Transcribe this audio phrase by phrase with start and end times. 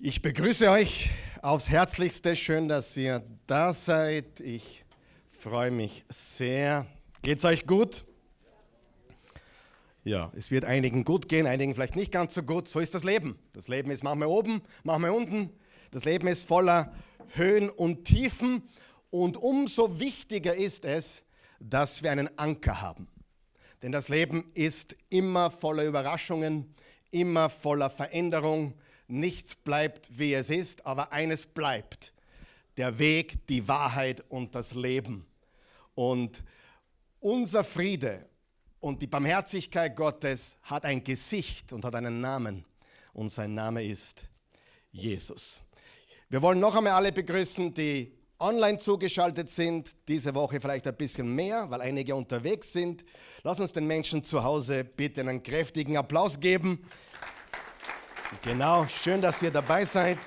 [0.00, 1.10] Ich begrüße euch
[1.42, 2.36] aufs Herzlichste.
[2.36, 4.38] Schön, dass ihr da seid.
[4.38, 4.84] Ich
[5.40, 6.86] freue mich sehr.
[7.22, 8.04] Geht's euch gut?
[10.04, 12.68] Ja, es wird einigen gut gehen, einigen vielleicht nicht ganz so gut.
[12.68, 13.40] So ist das Leben.
[13.54, 15.50] Das Leben ist manchmal oben, manchmal unten.
[15.90, 16.94] Das Leben ist voller
[17.34, 18.62] Höhen und Tiefen.
[19.10, 21.24] Und umso wichtiger ist es,
[21.58, 23.08] dass wir einen Anker haben.
[23.82, 26.72] Denn das Leben ist immer voller Überraschungen,
[27.10, 28.74] immer voller Veränderung
[29.08, 32.12] nichts bleibt, wie es ist, aber eines bleibt.
[32.76, 35.26] Der Weg, die Wahrheit und das Leben.
[35.94, 36.44] Und
[37.18, 38.26] unser Friede
[38.80, 42.64] und die Barmherzigkeit Gottes hat ein Gesicht und hat einen Namen.
[43.12, 44.22] Und sein Name ist
[44.92, 45.60] Jesus.
[46.28, 49.96] Wir wollen noch einmal alle begrüßen, die online zugeschaltet sind.
[50.06, 53.04] Diese Woche vielleicht ein bisschen mehr, weil einige unterwegs sind.
[53.42, 56.84] Lass uns den Menschen zu Hause bitte einen kräftigen Applaus geben.
[58.42, 60.18] Genau, schön, dass ihr dabei seid.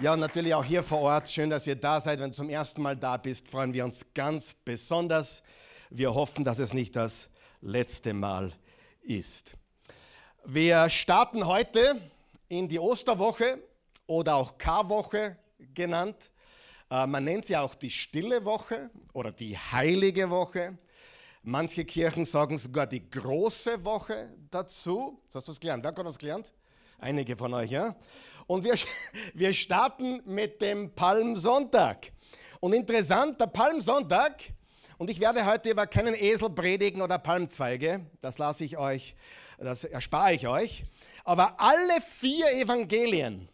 [0.00, 1.28] Ja, natürlich auch hier vor Ort.
[1.28, 2.18] Schön, dass ihr da seid.
[2.18, 5.44] Wenn du zum ersten Mal da bist, freuen wir uns ganz besonders.
[5.88, 7.28] Wir hoffen, dass es nicht das
[7.60, 8.52] letzte Mal
[9.02, 9.52] ist.
[10.44, 12.00] Wir starten heute
[12.48, 13.62] in die Osterwoche
[14.08, 15.36] oder auch Karwoche
[15.72, 16.16] genannt.
[16.90, 20.76] Äh, man nennt sie auch die stille Woche oder die heilige Woche.
[21.44, 25.20] Manche Kirchen sagen sogar die große Woche dazu.
[25.34, 25.82] hast du es gelernt?
[25.82, 26.52] Wer hat das gelernt?
[27.00, 27.96] Einige von euch, ja?
[28.46, 28.76] Und wir,
[29.34, 32.12] wir starten mit dem Palmsonntag.
[32.60, 34.44] Und interessant, der Palmsonntag,
[34.98, 39.16] und ich werde heute über keinen Esel predigen oder Palmzweige, das lasse ich euch,
[39.58, 40.84] das erspare ich euch.
[41.24, 43.48] Aber alle vier Evangelien,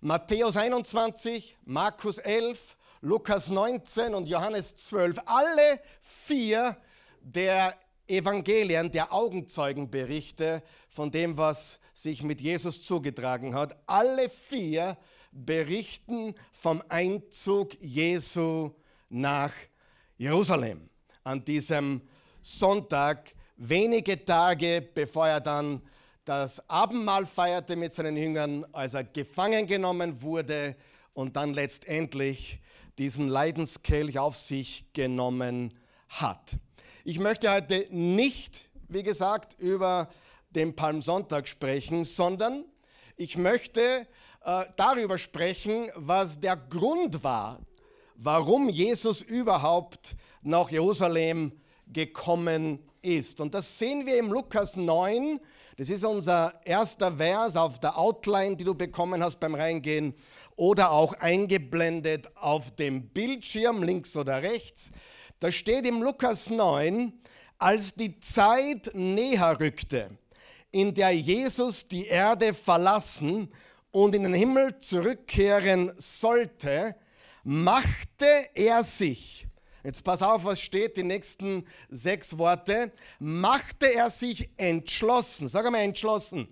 [0.00, 6.78] Matthäus 21, Markus 11, Lukas 19 und Johannes 12, alle vier
[7.26, 13.76] der Evangelien, der Augenzeugenberichte von dem, was sich mit Jesus zugetragen hat.
[13.86, 14.96] Alle vier
[15.32, 18.70] berichten vom Einzug Jesu
[19.08, 19.52] nach
[20.16, 20.88] Jerusalem
[21.24, 22.00] an diesem
[22.40, 25.82] Sonntag, wenige Tage bevor er dann
[26.24, 30.76] das Abendmahl feierte mit seinen Jüngern, als er gefangen genommen wurde
[31.12, 32.60] und dann letztendlich
[32.98, 35.74] diesen Leidenskelch auf sich genommen
[36.08, 36.56] hat.
[37.08, 40.08] Ich möchte heute nicht, wie gesagt, über
[40.50, 42.64] den Palmsonntag sprechen, sondern
[43.16, 44.08] ich möchte
[44.44, 47.60] äh, darüber sprechen, was der Grund war,
[48.16, 51.52] warum Jesus überhaupt nach Jerusalem
[51.86, 53.40] gekommen ist.
[53.40, 55.38] Und das sehen wir im Lukas 9.
[55.76, 60.12] Das ist unser erster Vers auf der Outline, die du bekommen hast beim Reingehen
[60.56, 64.90] oder auch eingeblendet auf dem Bildschirm links oder rechts.
[65.38, 67.12] Da steht im Lukas 9,
[67.58, 70.10] als die Zeit näher rückte,
[70.70, 73.52] in der Jesus die Erde verlassen
[73.90, 76.96] und in den Himmel zurückkehren sollte,
[77.44, 79.46] machte er sich,
[79.84, 85.80] jetzt pass auf, was steht, die nächsten sechs Worte, machte er sich entschlossen, sag mal
[85.80, 86.48] entschlossen,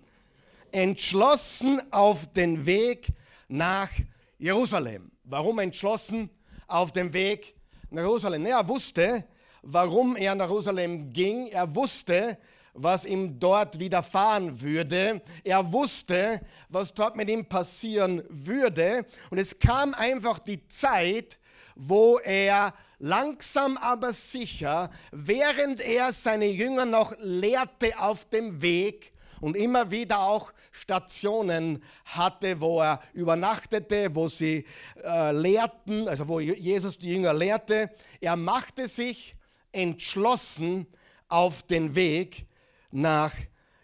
[0.71, 3.07] entschlossen auf den Weg
[3.47, 3.89] nach
[4.37, 5.11] Jerusalem.
[5.23, 6.29] Warum entschlossen
[6.67, 7.54] auf dem Weg
[7.95, 8.45] nach Jerusalem.
[8.45, 9.23] Er wusste,
[9.61, 11.47] warum er nach Jerusalem ging.
[11.47, 12.37] Er wusste,
[12.73, 15.21] was ihm dort widerfahren würde.
[15.43, 19.05] Er wusste, was dort mit ihm passieren würde.
[19.29, 21.39] Und es kam einfach die Zeit,
[21.75, 29.55] wo er langsam aber sicher, während er seine Jünger noch lehrte auf dem Weg, und
[29.55, 34.65] immer wieder auch Stationen hatte, wo er übernachtete, wo sie
[35.03, 37.91] äh, lehrten, also wo Jesus die Jünger lehrte.
[38.19, 39.35] Er machte sich
[39.71, 40.87] entschlossen
[41.27, 42.45] auf den Weg
[42.91, 43.33] nach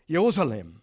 [0.08, 0.82] Jerusalem.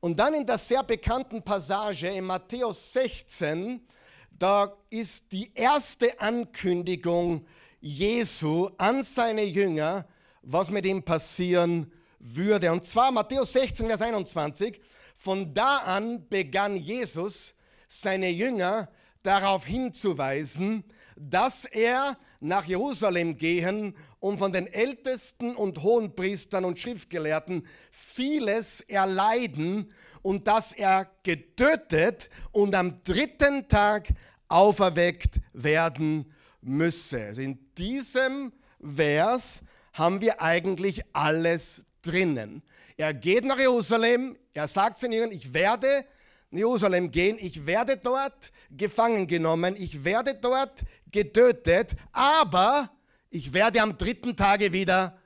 [0.00, 3.86] Und dann in der sehr bekannten Passage in Matthäus 16,
[4.30, 7.46] da ist die erste Ankündigung
[7.80, 10.06] Jesu an seine Jünger,
[10.42, 12.70] was mit ihm passieren wird würde.
[12.70, 14.80] Und zwar Matthäus 16, Vers 21.
[15.16, 17.54] Von da an begann Jesus,
[17.88, 18.88] seine Jünger
[19.22, 20.84] darauf hinzuweisen,
[21.16, 29.92] dass er nach Jerusalem gehen und von den Ältesten und Hohenpriestern und Schriftgelehrten vieles erleiden
[30.22, 34.08] und dass er getötet und am dritten Tag
[34.48, 37.26] auferweckt werden müsse.
[37.26, 38.52] Also in diesem
[38.82, 39.60] Vers
[39.92, 42.62] haben wir eigentlich alles drinnen.
[42.96, 46.04] Er geht nach Jerusalem, er sagt seinen Jüngern, ich werde
[46.50, 52.90] nach Jerusalem gehen, ich werde dort gefangen genommen, ich werde dort getötet, aber
[53.30, 55.18] ich werde am dritten Tage wieder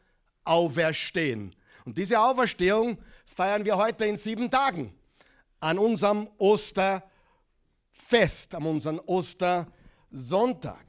[0.45, 1.55] auferstehen.
[1.85, 4.95] Und diese Auferstehung feiern wir heute in sieben Tagen.
[5.65, 7.05] an unserem Osterfest,
[8.55, 10.85] an unserem Ostersonntag.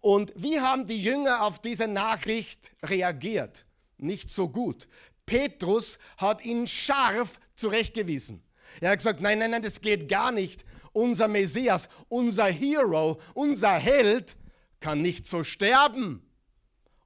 [0.00, 3.64] Und wie haben die Jünger auf diese Nachricht reagiert?
[3.96, 4.86] Nicht so gut.
[5.26, 8.42] Petrus hat ihn scharf zurechtgewiesen.
[8.80, 10.64] Er hat gesagt, nein, nein, nein, das geht gar nicht.
[10.92, 14.36] Unser Messias, unser Hero, unser Held
[14.80, 16.26] kann nicht so sterben.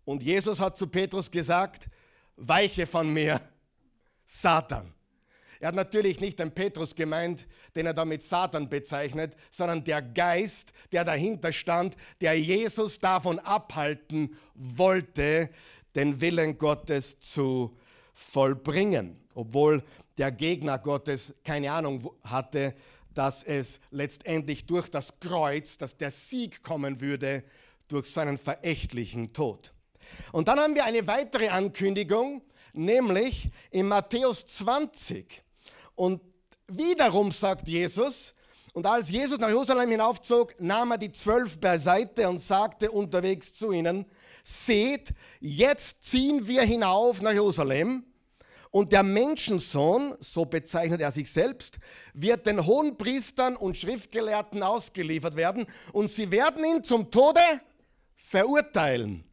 [0.04, 1.88] Und Jesus hat zu Petrus gesagt,
[2.36, 3.40] weiche von mir,
[4.24, 4.92] Satan.
[5.58, 10.72] Er hat natürlich nicht den Petrus gemeint, den er damit Satan bezeichnet, sondern der Geist,
[10.92, 15.48] der dahinter stand, der Jesus davon abhalten wollte,
[15.94, 17.76] den Willen Gottes zu
[18.16, 19.20] vollbringen.
[19.34, 19.84] Obwohl
[20.16, 22.74] der Gegner Gottes keine Ahnung hatte,
[23.12, 27.44] dass es letztendlich durch das Kreuz, dass der Sieg kommen würde
[27.88, 29.72] durch seinen verächtlichen Tod.
[30.32, 32.42] Und dann haben wir eine weitere Ankündigung,
[32.72, 35.42] nämlich in Matthäus 20.
[35.94, 36.22] Und
[36.68, 38.34] wiederum sagt Jesus,
[38.76, 43.72] und als Jesus nach Jerusalem hinaufzog, nahm er die zwölf beiseite und sagte unterwegs zu
[43.72, 44.04] ihnen,
[44.42, 48.04] seht, jetzt ziehen wir hinauf nach Jerusalem.
[48.70, 51.78] Und der Menschensohn, so bezeichnet er sich selbst,
[52.12, 55.64] wird den hohen Priestern und Schriftgelehrten ausgeliefert werden.
[55.94, 57.40] Und sie werden ihn zum Tode
[58.14, 59.24] verurteilen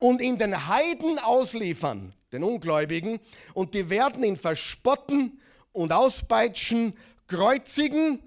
[0.00, 3.20] und in den Heiden ausliefern, den Ungläubigen,
[3.54, 5.40] und die werden ihn verspotten
[5.70, 6.94] und auspeitschen,
[7.28, 8.24] kreuzigen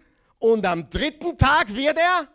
[0.52, 2.28] und am dritten Tag wird er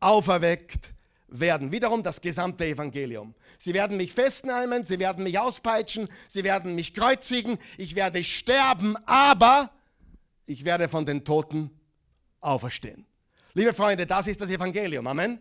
[0.00, 0.92] auferweckt
[1.28, 1.70] werden.
[1.70, 3.34] Wiederum das gesamte Evangelium.
[3.58, 8.96] Sie werden mich festnehmen, sie werden mich auspeitschen, sie werden mich kreuzigen, ich werde sterben,
[9.06, 9.70] aber
[10.46, 11.70] ich werde von den Toten
[12.40, 13.06] auferstehen.
[13.54, 15.06] Liebe Freunde, das ist das Evangelium.
[15.06, 15.40] Amen.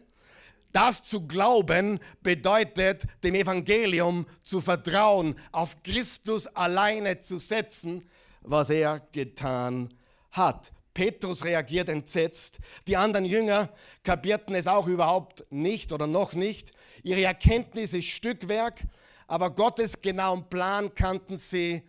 [0.71, 8.03] Das zu glauben bedeutet, dem Evangelium zu vertrauen, auf Christus alleine zu setzen
[8.47, 9.93] was er getan
[10.31, 10.71] hat.
[10.97, 12.57] Petrus reagiert entsetzt.
[12.87, 13.69] Die anderen Jünger
[14.03, 16.71] kapierten es auch überhaupt nicht oder noch nicht.
[17.03, 18.81] Ihre Erkenntnis ist Stückwerk,
[19.27, 21.83] aber Gottes genauen Plan kannten sie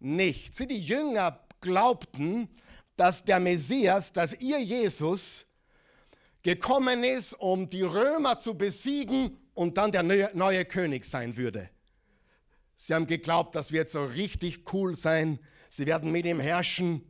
[0.00, 0.56] nicht.
[0.56, 2.48] Sie, die Jünger glaubten,
[2.96, 5.46] dass der Messias, dass ihr Jesus
[6.42, 11.70] gekommen ist, um die Römer zu besiegen und dann der neue König sein würde.
[12.74, 15.38] Sie haben geglaubt, das wird so richtig cool sein
[15.70, 17.02] sie werden mit ihm herrschen,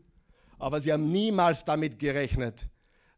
[0.60, 2.66] aber sie haben niemals damit gerechnet,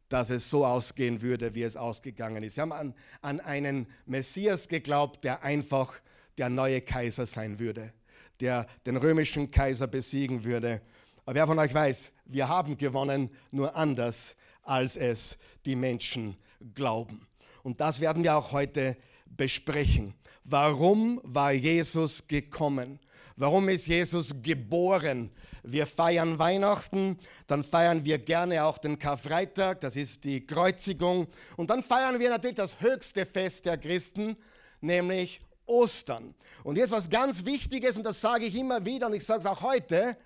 [0.09, 2.55] dass es so ausgehen würde, wie es ausgegangen ist.
[2.55, 5.95] Sie haben an, an einen Messias geglaubt, der einfach
[6.39, 7.93] der neue Kaiser sein würde,
[8.41, 10.81] der den römischen Kaiser besiegen würde.
[11.25, 16.37] Aber wer von euch weiß, wir haben gewonnen, nur anders, als es die Menschen
[16.75, 17.27] glauben.
[17.63, 18.97] Und das werden wir auch heute
[19.27, 20.15] besprechen.
[20.45, 22.99] Warum war Jesus gekommen?
[23.43, 25.29] Warum ist Jesus geboren?
[25.65, 27.19] Wir feiern Weihnachten,
[27.49, 31.27] dann feiern wir gerne auch den Karfreitag, das ist die Kreuzigung.
[31.57, 34.37] Und dann feiern wir natürlich das höchste Fest der Christen,
[34.81, 36.37] nämlich Ostern.
[36.63, 39.47] Und jetzt was ganz Wichtiges, und das sage ich immer wieder und ich sage es
[39.47, 40.17] auch heute,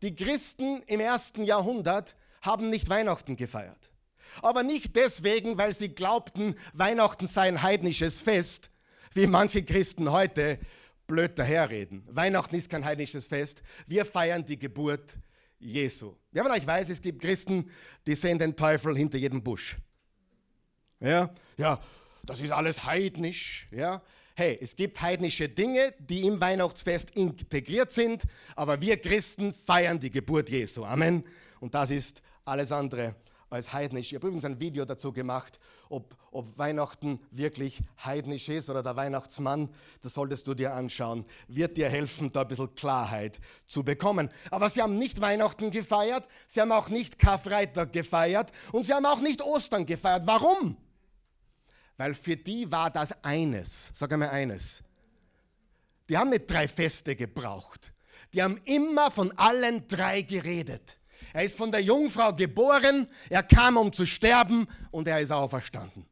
[0.00, 3.90] die Christen im ersten Jahrhundert haben nicht Weihnachten gefeiert.
[4.40, 8.70] Aber nicht deswegen, weil sie glaubten, Weihnachten sei ein heidnisches Fest,
[9.12, 10.58] wie manche Christen heute
[11.06, 12.02] blöd daherreden.
[12.10, 13.62] Weihnachten ist kein heidnisches Fest.
[13.86, 15.16] Wir feiern die Geburt
[15.58, 16.14] Jesu.
[16.32, 17.66] Wer von euch weiß, es gibt Christen,
[18.06, 19.76] die sehen den Teufel hinter jedem Busch.
[21.00, 21.80] Ja, ja,
[22.24, 23.68] das ist alles heidnisch.
[23.70, 24.02] Ja,
[24.34, 28.24] hey, es gibt heidnische Dinge, die im Weihnachtsfest integriert sind,
[28.56, 30.84] aber wir Christen feiern die Geburt Jesu.
[30.84, 31.24] Amen.
[31.60, 33.14] Und das ist alles andere
[33.54, 34.08] als heidnisch.
[34.08, 35.58] Ich habe übrigens ein Video dazu gemacht,
[35.88, 39.68] ob, ob Weihnachten wirklich heidnisch ist oder der Weihnachtsmann.
[40.02, 41.24] Das solltest du dir anschauen.
[41.48, 44.28] Wird dir helfen, da ein bisschen Klarheit zu bekommen.
[44.50, 49.06] Aber sie haben nicht Weihnachten gefeiert, sie haben auch nicht Karfreitag gefeiert und sie haben
[49.06, 50.26] auch nicht Ostern gefeiert.
[50.26, 50.76] Warum?
[51.96, 53.90] Weil für die war das eines.
[53.94, 54.82] Sag einmal eines.
[56.08, 57.92] Die haben nicht drei Feste gebraucht.
[58.32, 60.98] Die haben immer von allen drei geredet.
[61.34, 66.06] Er ist von der Jungfrau geboren, er kam, um zu sterben und er ist auferstanden.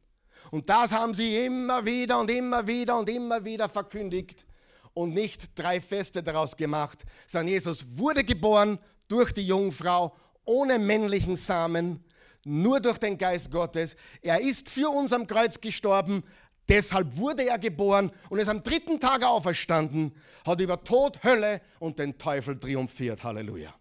[0.51, 4.45] Und das haben sie immer wieder und immer wieder und immer wieder verkündigt
[4.93, 8.77] und nicht drei Feste daraus gemacht, sondern Jesus wurde geboren
[9.07, 10.13] durch die Jungfrau,
[10.43, 12.03] ohne männlichen Samen,
[12.43, 13.95] nur durch den Geist Gottes.
[14.21, 16.23] Er ist für uns am Kreuz gestorben,
[16.67, 20.13] deshalb wurde er geboren und ist am dritten Tag auferstanden,
[20.45, 23.23] hat über Tod, Hölle und den Teufel triumphiert.
[23.23, 23.73] Halleluja.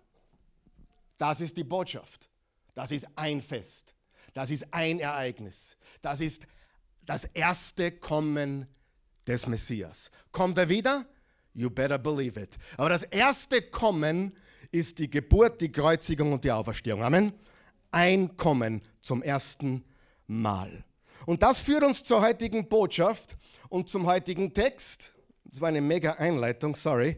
[1.22, 2.28] Das ist die Botschaft.
[2.74, 3.94] Das ist ein Fest.
[4.34, 5.76] Das ist ein Ereignis.
[6.00, 6.48] Das ist
[7.06, 8.66] das erste Kommen
[9.24, 10.10] des Messias.
[10.32, 11.06] Kommt er wieder?
[11.54, 12.58] You better believe it.
[12.76, 14.36] Aber das erste Kommen
[14.72, 17.04] ist die Geburt, die Kreuzigung und die Auferstehung.
[17.04, 17.32] Amen.
[17.92, 19.84] Einkommen zum ersten
[20.26, 20.82] Mal.
[21.24, 23.36] Und das führt uns zur heutigen Botschaft
[23.68, 25.14] und zum heutigen Text.
[25.44, 27.16] Das war eine mega Einleitung, sorry.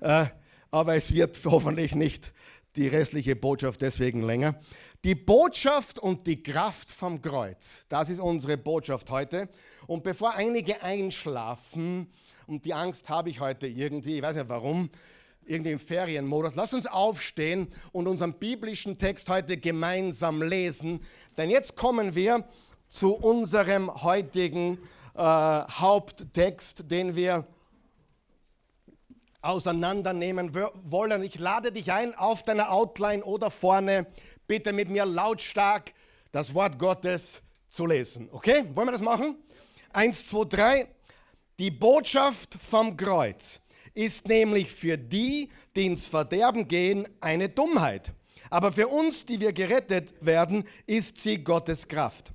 [0.00, 0.24] Äh,
[0.70, 2.32] aber es wird hoffentlich nicht
[2.76, 4.58] die restliche Botschaft deswegen länger.
[5.04, 9.48] Die Botschaft und die Kraft vom Kreuz, das ist unsere Botschaft heute.
[9.86, 12.08] Und bevor einige einschlafen,
[12.46, 14.90] und die Angst habe ich heute irgendwie, ich weiß nicht warum,
[15.44, 21.00] irgendwie im Ferienmodus, lass uns aufstehen und unseren biblischen Text heute gemeinsam lesen.
[21.36, 22.44] Denn jetzt kommen wir
[22.88, 24.78] zu unserem heutigen
[25.14, 27.46] äh, Haupttext, den wir
[29.42, 31.22] auseinandernehmen wollen.
[31.22, 34.06] Ich lade dich ein, auf deiner Outline oder vorne
[34.46, 35.92] bitte mit mir lautstark
[36.30, 38.28] das Wort Gottes zu lesen.
[38.32, 39.36] Okay, wollen wir das machen?
[39.92, 40.88] Eins, zwei, drei.
[41.58, 43.60] Die Botschaft vom Kreuz
[43.94, 48.12] ist nämlich für die, die ins Verderben gehen, eine Dummheit.
[48.48, 52.32] Aber für uns, die wir gerettet werden, ist sie Gottes Kraft.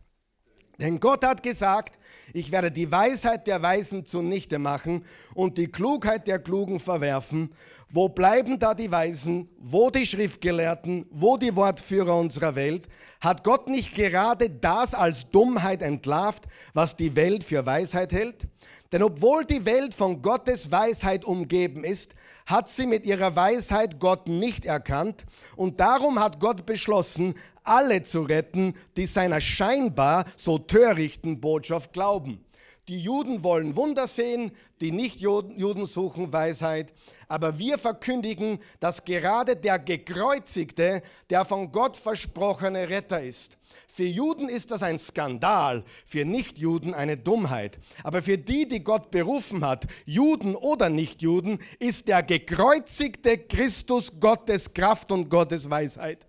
[0.80, 1.98] Denn Gott hat gesagt,
[2.34, 7.52] ich werde die Weisheit der Weisen zunichte machen und die Klugheit der Klugen verwerfen.
[7.90, 9.48] Wo bleiben da die Weisen?
[9.60, 11.06] Wo die Schriftgelehrten?
[11.10, 12.88] Wo die Wortführer unserer Welt?
[13.22, 18.48] Hat Gott nicht gerade das als Dummheit entlarvt, was die Welt für Weisheit hält?
[18.92, 22.14] Denn obwohl die Welt von Gottes Weisheit umgeben ist,
[22.48, 25.26] hat sie mit ihrer Weisheit Gott nicht erkannt
[25.56, 32.44] und darum hat Gott beschlossen, alle zu retten, die seiner scheinbar so törichten Botschaft glauben.
[32.88, 36.94] Die Juden wollen Wunder sehen, die Nicht-Juden suchen Weisheit.
[37.28, 43.58] Aber wir verkündigen, dass gerade der Gekreuzigte der von Gott versprochene Retter ist.
[43.98, 47.80] Für Juden ist das ein Skandal, für Nichtjuden eine Dummheit.
[48.04, 54.72] Aber für die, die Gott berufen hat, Juden oder Nichtjuden, ist der gekreuzigte Christus Gottes
[54.72, 56.28] Kraft und Gottes Weisheit.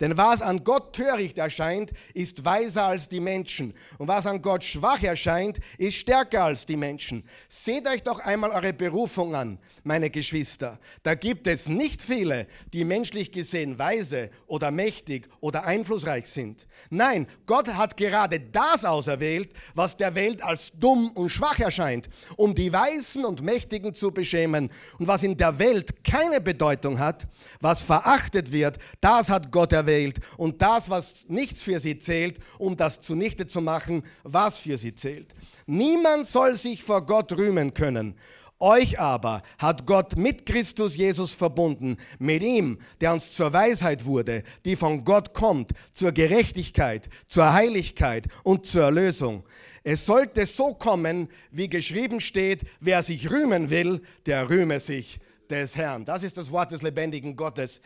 [0.00, 3.74] Denn was an Gott töricht erscheint, ist weiser als die Menschen.
[3.98, 7.22] Und was an Gott schwach erscheint, ist stärker als die Menschen.
[7.48, 10.78] Seht euch doch einmal eure Berufung an, meine Geschwister.
[11.02, 16.66] Da gibt es nicht viele, die menschlich gesehen weise oder mächtig oder einflussreich sind.
[16.88, 22.54] Nein, Gott hat gerade das auserwählt, was der Welt als dumm und schwach erscheint, um
[22.54, 24.70] die Weisen und Mächtigen zu beschämen.
[24.98, 27.26] Und was in der Welt keine Bedeutung hat,
[27.60, 32.38] was verachtet wird, das hat Gott erwählt erwählt und das, was nichts für sie zählt,
[32.58, 35.34] um das zunichte zu machen, was für sie zählt.
[35.66, 38.14] Niemand soll sich vor Gott rühmen können.
[38.62, 44.42] Euch aber hat Gott mit Christus Jesus verbunden, mit ihm, der uns zur Weisheit wurde,
[44.66, 49.44] die von Gott kommt, zur Gerechtigkeit, zur Heiligkeit und zur Erlösung.
[49.82, 55.74] Es sollte so kommen, wie geschrieben steht, wer sich rühmen will, der rühme sich des
[55.74, 56.04] Herrn.
[56.04, 57.80] Das ist das Wort des lebendigen Gottes.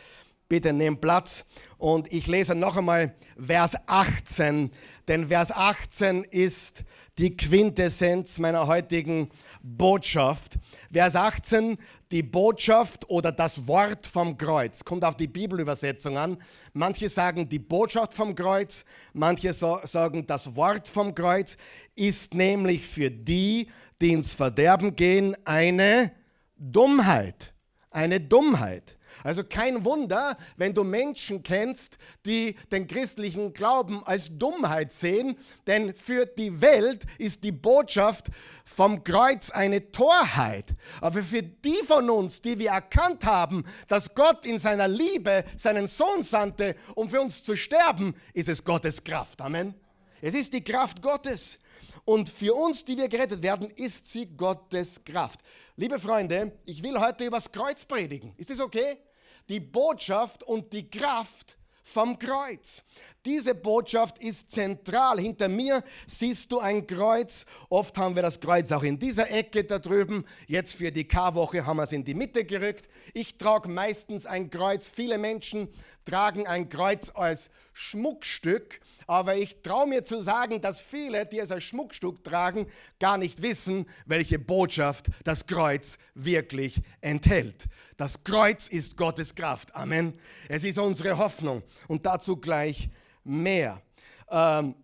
[0.49, 1.45] Bitte nehmt Platz
[1.79, 4.71] und ich lese noch einmal Vers 18,
[5.09, 6.85] denn Vers 18 ist
[7.19, 9.31] die Quintessenz meiner heutigen
[9.63, 10.59] Botschaft.
[10.93, 11.79] Vers 18,
[12.11, 14.85] die Botschaft oder das Wort vom Kreuz.
[14.85, 16.37] Kommt auf die Bibelübersetzung an.
[16.73, 21.57] Manche sagen die Botschaft vom Kreuz, manche so, sagen das Wort vom Kreuz
[21.95, 23.69] ist nämlich für die,
[24.01, 26.13] die ins Verderben gehen, eine
[26.57, 27.55] Dummheit.
[27.91, 28.97] Eine Dummheit.
[29.25, 35.95] Also kein Wunder, wenn du Menschen kennst, die den christlichen Glauben als Dummheit sehen, denn
[35.95, 38.27] für die Welt ist die Botschaft
[38.67, 40.75] vom Kreuz eine Torheit.
[41.01, 45.87] Aber für die von uns, die wir erkannt haben, dass Gott in seiner Liebe seinen
[45.87, 49.41] Sohn sandte, um für uns zu sterben, ist es Gottes Kraft.
[49.41, 49.73] Amen.
[50.21, 51.59] Es ist die Kraft Gottes.
[52.05, 55.41] Und für uns, die wir gerettet werden, ist sie Gottes Kraft.
[55.77, 58.35] Liebe Freunde, ich will heute übers Kreuz predigen.
[58.37, 58.99] Ist das okay?
[59.49, 62.83] Die Botschaft und die Kraft vom Kreuz.
[63.25, 65.19] Diese Botschaft ist zentral.
[65.19, 67.47] Hinter mir siehst du ein Kreuz.
[67.71, 70.25] Oft haben wir das Kreuz auch in dieser Ecke da drüben.
[70.47, 72.89] Jetzt für die K-Woche haben wir es in die Mitte gerückt.
[73.15, 74.91] Ich trage meistens ein Kreuz.
[74.91, 75.69] Viele Menschen
[76.05, 78.81] tragen ein Kreuz als Schmuckstück.
[79.07, 82.67] Aber ich traue mir zu sagen, dass viele, die es als Schmuckstück tragen,
[83.01, 87.69] gar nicht wissen, welche Botschaft das Kreuz wirklich enthält.
[87.97, 89.75] Das Kreuz ist Gottes Kraft.
[89.75, 90.19] Amen.
[90.49, 91.63] Es ist unsere Hoffnung.
[91.89, 92.91] Und dazu gleich
[93.25, 93.83] mehr.
[94.31, 94.75] Ähm,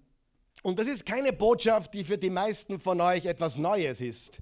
[0.62, 4.40] und das ist keine Botschaft, die für die meisten von euch etwas Neues ist.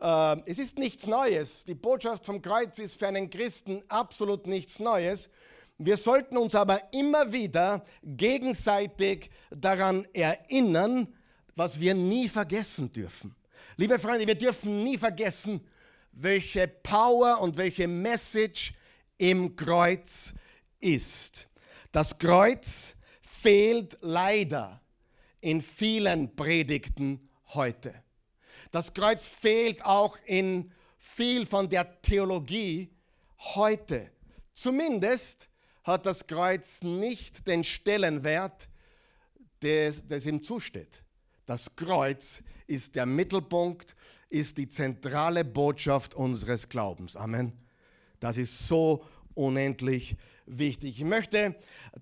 [0.00, 1.64] Ähm, es ist nichts Neues.
[1.64, 5.30] Die Botschaft vom Kreuz ist für einen Christen absolut nichts Neues.
[5.78, 11.08] Wir sollten uns aber immer wieder gegenseitig daran erinnern,
[11.54, 13.34] was wir nie vergessen dürfen.
[13.76, 15.60] Liebe Freunde, wir dürfen nie vergessen,
[16.12, 18.72] welche Power und welche Message
[19.18, 20.32] im Kreuz
[20.80, 21.48] ist.
[21.92, 22.95] Das Kreuz
[23.46, 24.80] fehlt leider
[25.40, 27.94] in vielen Predigten heute.
[28.72, 32.90] Das Kreuz fehlt auch in viel von der Theologie
[33.38, 34.10] heute.
[34.52, 35.48] Zumindest
[35.84, 38.68] hat das Kreuz nicht den Stellenwert,
[39.62, 41.04] der ihm zusteht.
[41.44, 43.94] Das Kreuz ist der Mittelpunkt,
[44.28, 47.14] ist die zentrale Botschaft unseres Glaubens.
[47.14, 47.52] Amen.
[48.18, 50.98] Das ist so unendlich wichtig.
[50.98, 51.54] Ich möchte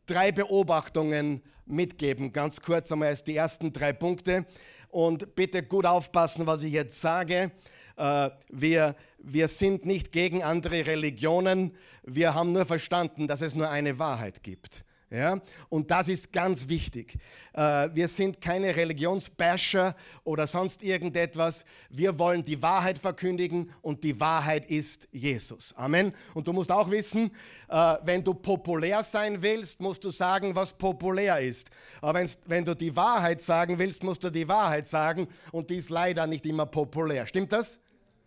[0.06, 4.46] drei Beobachtungen mitgeben, ganz kurz einmal als die ersten drei Punkte.
[4.88, 7.50] Und bitte gut aufpassen, was ich jetzt sage.
[7.96, 11.76] Äh, wir, wir sind nicht gegen andere Religionen.
[12.04, 14.83] Wir haben nur verstanden, dass es nur eine Wahrheit gibt.
[15.10, 15.40] Ja?
[15.68, 17.18] Und das ist ganz wichtig.
[17.52, 19.94] Äh, wir sind keine Religionsbasher
[20.24, 21.64] oder sonst irgendetwas.
[21.88, 25.72] Wir wollen die Wahrheit verkündigen und die Wahrheit ist Jesus.
[25.76, 26.12] Amen.
[26.34, 27.30] Und du musst auch wissen,
[27.68, 31.70] äh, wenn du populär sein willst, musst du sagen, was populär ist.
[32.00, 35.90] Aber wenn du die Wahrheit sagen willst, musst du die Wahrheit sagen und die ist
[35.90, 37.26] leider nicht immer populär.
[37.26, 37.78] Stimmt das?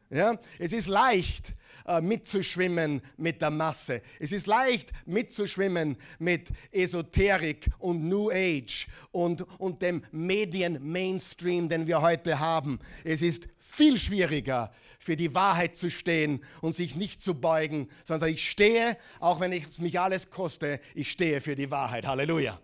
[0.10, 0.38] Ja?
[0.60, 4.02] Es ist leicht äh, mitzuschwimmen mit der Masse.
[4.20, 12.02] Es ist leicht mitzuschwimmen mit Esoterik und New Age und, und dem Medien-Mainstream, den wir
[12.02, 12.80] heute haben.
[13.04, 18.30] Es ist viel schwieriger, für die Wahrheit zu stehen und sich nicht zu beugen, sondern
[18.30, 22.06] ich stehe, auch wenn es mich alles koste, ich stehe für die Wahrheit.
[22.06, 22.60] Halleluja.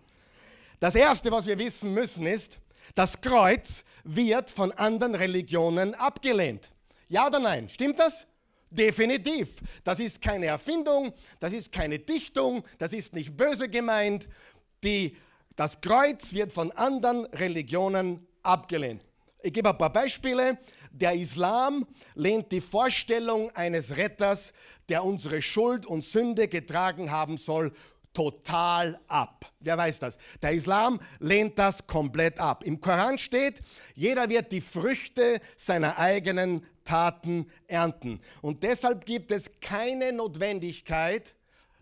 [0.80, 2.58] Das Erste, was wir wissen müssen, ist,
[2.94, 6.70] das Kreuz wird von anderen Religionen abgelehnt.
[7.08, 7.68] Ja oder nein?
[7.68, 8.26] Stimmt das?
[8.70, 9.60] Definitiv.
[9.84, 14.28] Das ist keine Erfindung, das ist keine Dichtung, das ist nicht böse gemeint.
[14.82, 15.16] Die,
[15.54, 19.04] das Kreuz wird von anderen Religionen abgelehnt.
[19.42, 20.58] Ich gebe ein paar Beispiele.
[20.90, 24.52] Der Islam lehnt die Vorstellung eines Retters,
[24.88, 27.72] der unsere Schuld und Sünde getragen haben soll,
[28.14, 29.52] total ab.
[29.60, 30.18] Wer weiß das?
[30.40, 32.64] Der Islam lehnt das komplett ab.
[32.64, 33.60] Im Koran steht,
[33.94, 38.20] jeder wird die Früchte seiner eigenen Taten ernten.
[38.40, 41.34] Und deshalb gibt es keine Notwendigkeit,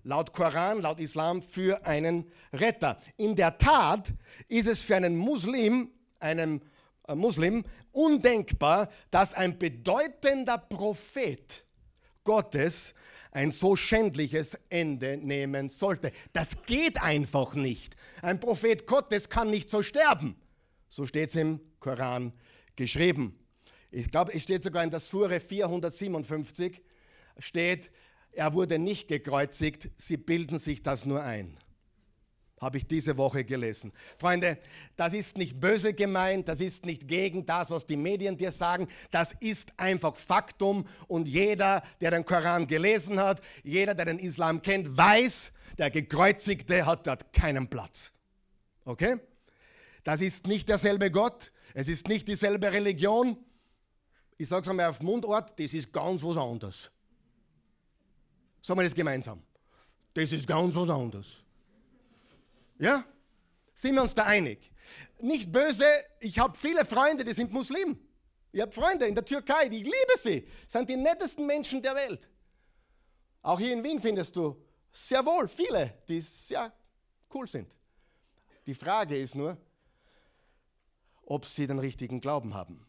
[0.04, 2.98] laut Koran, laut Islam, für einen Retter.
[3.16, 4.12] In der Tat
[4.48, 6.62] ist es für einen Muslim, einem
[7.08, 11.64] äh, Muslim, undenkbar, dass ein bedeutender Prophet
[12.24, 12.94] Gottes
[13.32, 16.12] ein so schändliches Ende nehmen sollte.
[16.32, 17.96] Das geht einfach nicht.
[18.20, 20.36] Ein Prophet Gottes kann nicht so sterben.
[20.88, 22.32] So steht es im Koran
[22.76, 23.38] geschrieben.
[23.90, 26.80] Ich glaube, es steht sogar in der Sure 457,
[27.38, 27.90] steht,
[28.32, 31.58] er wurde nicht gekreuzigt, sie bilden sich das nur ein.
[32.62, 33.92] Habe ich diese Woche gelesen.
[34.16, 34.56] Freunde,
[34.94, 38.86] das ist nicht böse gemeint, das ist nicht gegen das, was die Medien dir sagen,
[39.10, 44.62] das ist einfach Faktum und jeder, der den Koran gelesen hat, jeder, der den Islam
[44.62, 48.12] kennt, weiß, der Gekreuzigte hat dort keinen Platz.
[48.84, 49.18] Okay?
[50.04, 53.36] Das ist nicht derselbe Gott, es ist nicht dieselbe Religion,
[54.38, 56.92] ich sage es einmal auf Mundort, das ist ganz was anderes.
[58.60, 59.42] Sagen wir das gemeinsam.
[60.14, 61.42] Das ist ganz was anderes.
[62.78, 63.04] Ja?
[63.74, 64.70] Sind wir uns da einig?
[65.20, 65.86] Nicht böse,
[66.20, 67.98] ich habe viele Freunde, die sind Muslim.
[68.52, 70.46] Ich habe Freunde in der Türkei, die ich liebe sie.
[70.66, 72.28] Sind die nettesten Menschen der Welt.
[73.40, 74.56] Auch hier in Wien findest du
[74.90, 76.72] sehr wohl viele, die sehr
[77.34, 77.74] cool sind.
[78.66, 79.56] Die Frage ist nur,
[81.24, 82.84] ob sie den richtigen Glauben haben.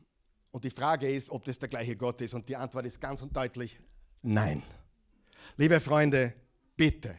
[0.51, 2.33] Und die Frage ist, ob das der gleiche Gott ist.
[2.33, 3.79] Und die Antwort ist ganz und deutlich
[4.21, 4.61] nein.
[5.57, 6.33] Liebe Freunde,
[6.75, 7.17] bitte,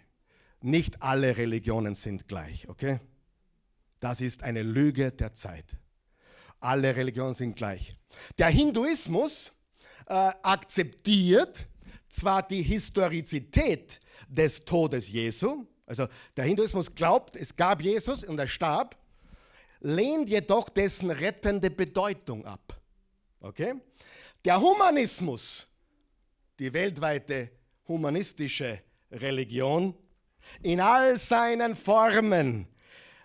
[0.64, 2.98] nicht alle Religionen sind gleich, okay?
[4.00, 5.76] Das ist eine Lüge der Zeit.
[6.58, 7.94] Alle Religionen sind gleich.
[8.38, 9.52] Der Hinduismus
[10.06, 11.66] äh, akzeptiert
[12.08, 18.48] zwar die Historizität des Todes Jesu, also der Hinduismus glaubt, es gab Jesus und er
[18.48, 18.96] starb,
[19.80, 22.80] lehnt jedoch dessen rettende Bedeutung ab.
[23.40, 23.74] Okay?
[24.44, 25.66] Der Humanismus,
[26.58, 27.50] die weltweite
[27.86, 29.94] humanistische Religion,
[30.62, 32.66] in all seinen Formen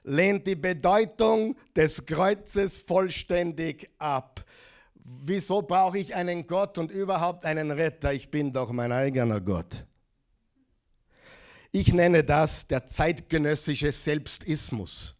[0.03, 4.43] lehnt die Bedeutung des Kreuzes vollständig ab.
[5.03, 8.13] Wieso brauche ich einen Gott und überhaupt einen Retter?
[8.13, 9.85] Ich bin doch mein eigener Gott.
[11.71, 15.15] Ich nenne das der zeitgenössische Selbstismus.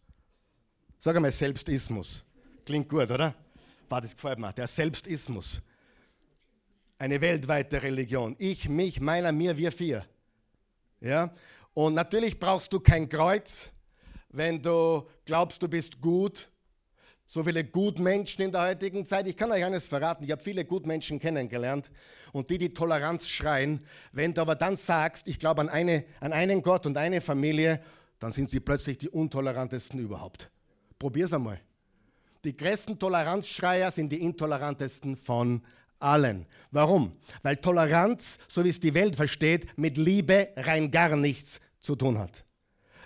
[0.98, 2.24] Sag einmal Selbstismus.
[2.64, 3.34] Klingt gut, oder?
[3.88, 4.52] War das gefällt mir.
[4.52, 5.62] Der Selbstismus.
[6.98, 8.36] Eine weltweite Religion.
[8.38, 10.04] Ich, mich, meiner, mir, wir vier.
[11.00, 11.32] Ja?
[11.74, 13.70] Und natürlich brauchst du kein Kreuz,
[14.30, 16.48] wenn du glaubst, du bist gut.
[17.26, 19.28] So viele Gutmenschen in der heutigen Zeit.
[19.28, 21.92] Ich kann euch eines verraten, ich habe viele Gutmenschen kennengelernt
[22.32, 26.32] und die, die Toleranz schreien, wenn du aber dann sagst, ich glaube an, eine, an
[26.32, 27.80] einen Gott und eine Familie,
[28.18, 30.50] dann sind sie plötzlich die untolerantesten überhaupt.
[30.98, 31.60] Probier's einmal.
[32.42, 35.62] Die größten Toleranzschreier sind die intolerantesten von
[36.00, 36.46] allen.
[36.70, 37.16] Warum?
[37.42, 42.18] Weil Toleranz, so wie es die Welt versteht, mit Liebe rein gar nichts zu tun
[42.18, 42.44] hat.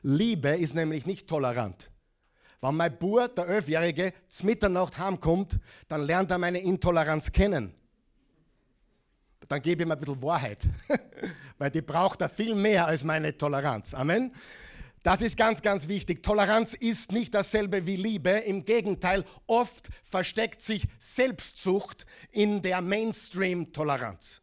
[0.03, 1.91] Liebe ist nämlich nicht tolerant.
[2.61, 7.75] Wenn mein Bub, der Elfjährige, zu Mitternacht heimkommt, dann lernt er meine Intoleranz kennen.
[9.49, 10.63] Dann gebe ich ihm ein bisschen Wahrheit,
[11.59, 13.93] weil die braucht er viel mehr als meine Toleranz.
[13.93, 14.33] Amen.
[15.05, 16.23] Das ist ganz, ganz wichtig.
[16.23, 18.31] Toleranz ist nicht dasselbe wie Liebe.
[18.31, 24.41] Im Gegenteil, oft versteckt sich Selbstsucht in der Mainstream-Toleranz.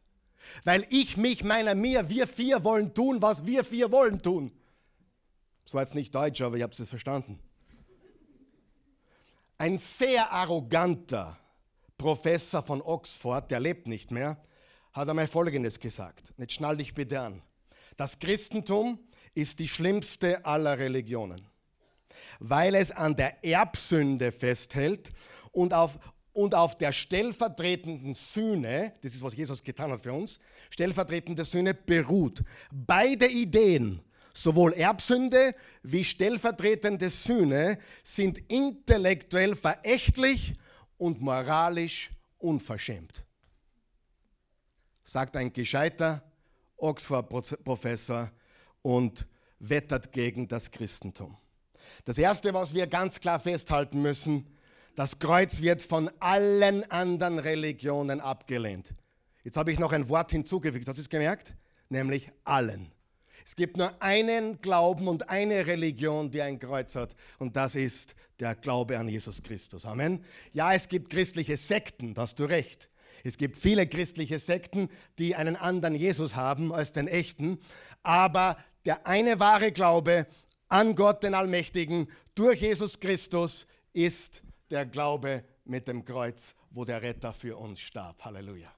[0.64, 4.52] Weil ich, mich, meiner, mir, wir vier wollen tun, was wir vier wollen tun.
[5.66, 7.40] Das war jetzt nicht Deutsch, aber ich habe es verstanden.
[9.58, 11.40] Ein sehr arroganter
[11.98, 14.38] Professor von Oxford, der lebt nicht mehr,
[14.94, 16.36] hat einmal Folgendes gesagt.
[16.38, 17.42] Jetzt schnall dich bitte an.
[17.98, 19.00] Das Christentum
[19.34, 21.42] ist die schlimmste aller Religionen,
[22.40, 25.12] weil es an der Erbsünde festhält
[25.52, 25.98] und auf,
[26.34, 30.40] und auf der stellvertretenden Sühne, das ist, was Jesus getan hat für uns,
[30.70, 32.44] stellvertretende Sühne beruht.
[32.72, 34.02] Beide Ideen,
[34.34, 40.54] sowohl Erbsünde wie stellvertretende Sühne, sind intellektuell verächtlich
[40.98, 43.26] und moralisch unverschämt,
[45.04, 46.24] sagt ein gescheiter
[46.78, 48.32] Oxford-Professor
[48.82, 49.28] und
[49.60, 51.38] wettert gegen das Christentum.
[52.06, 54.48] Das Erste, was wir ganz klar festhalten müssen,
[54.96, 58.94] das Kreuz wird von allen anderen Religionen abgelehnt.
[59.44, 61.54] Jetzt habe ich noch ein Wort hinzugefügt, hast du es gemerkt?
[61.90, 62.92] Nämlich allen.
[63.46, 68.16] Es gibt nur einen Glauben und eine Religion, die ein Kreuz hat, und das ist
[68.40, 69.86] der Glaube an Jesus Christus.
[69.86, 70.24] Amen.
[70.54, 72.90] Ja, es gibt christliche Sekten, da hast du recht.
[73.24, 74.90] Es gibt viele christliche Sekten,
[75.20, 77.60] die einen anderen Jesus haben als den echten,
[78.04, 80.28] aber der eine wahre Glaube
[80.68, 87.02] an Gott, den Allmächtigen, durch Jesus Christus ist der Glaube mit dem Kreuz, wo der
[87.02, 88.24] Retter für uns starb.
[88.24, 88.72] Halleluja.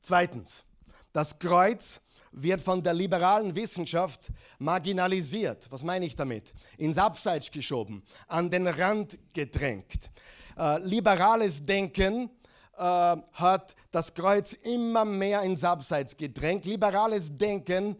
[0.00, 0.64] Zweitens,
[1.12, 2.00] das Kreuz
[2.32, 5.66] wird von der liberalen Wissenschaft marginalisiert.
[5.70, 6.52] Was meine ich damit?
[6.78, 10.10] Ins Abseits geschoben, an den Rand gedrängt.
[10.56, 12.30] Äh, liberales Denken
[12.76, 16.64] äh, hat das Kreuz immer mehr ins Abseits gedrängt.
[16.64, 17.96] Liberales Denken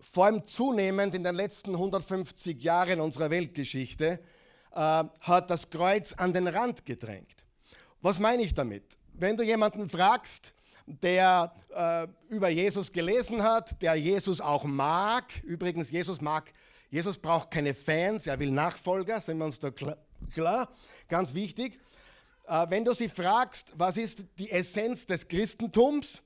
[0.00, 4.20] vor allem zunehmend in den letzten 150 Jahren unserer Weltgeschichte,
[4.72, 7.44] äh, hat das Kreuz an den Rand gedrängt.
[8.00, 8.96] Was meine ich damit?
[9.12, 10.54] Wenn du jemanden fragst,
[10.86, 16.52] der äh, über Jesus gelesen hat, der Jesus auch mag, übrigens, Jesus mag,
[16.90, 19.98] Jesus braucht keine Fans, er will Nachfolger, sind wir uns da klar?
[20.32, 20.68] klar?
[21.08, 21.78] Ganz wichtig.
[22.46, 26.22] Äh, wenn du sie fragst, was ist die Essenz des Christentums,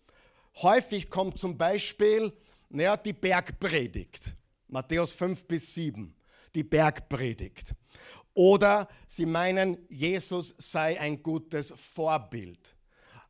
[0.62, 2.32] häufig kommt zum Beispiel
[2.72, 4.34] naja, die Bergpredigt.
[4.68, 6.14] Matthäus 5 bis 7.
[6.54, 7.74] Die Bergpredigt.
[8.34, 12.74] Oder sie meinen, Jesus sei ein gutes Vorbild.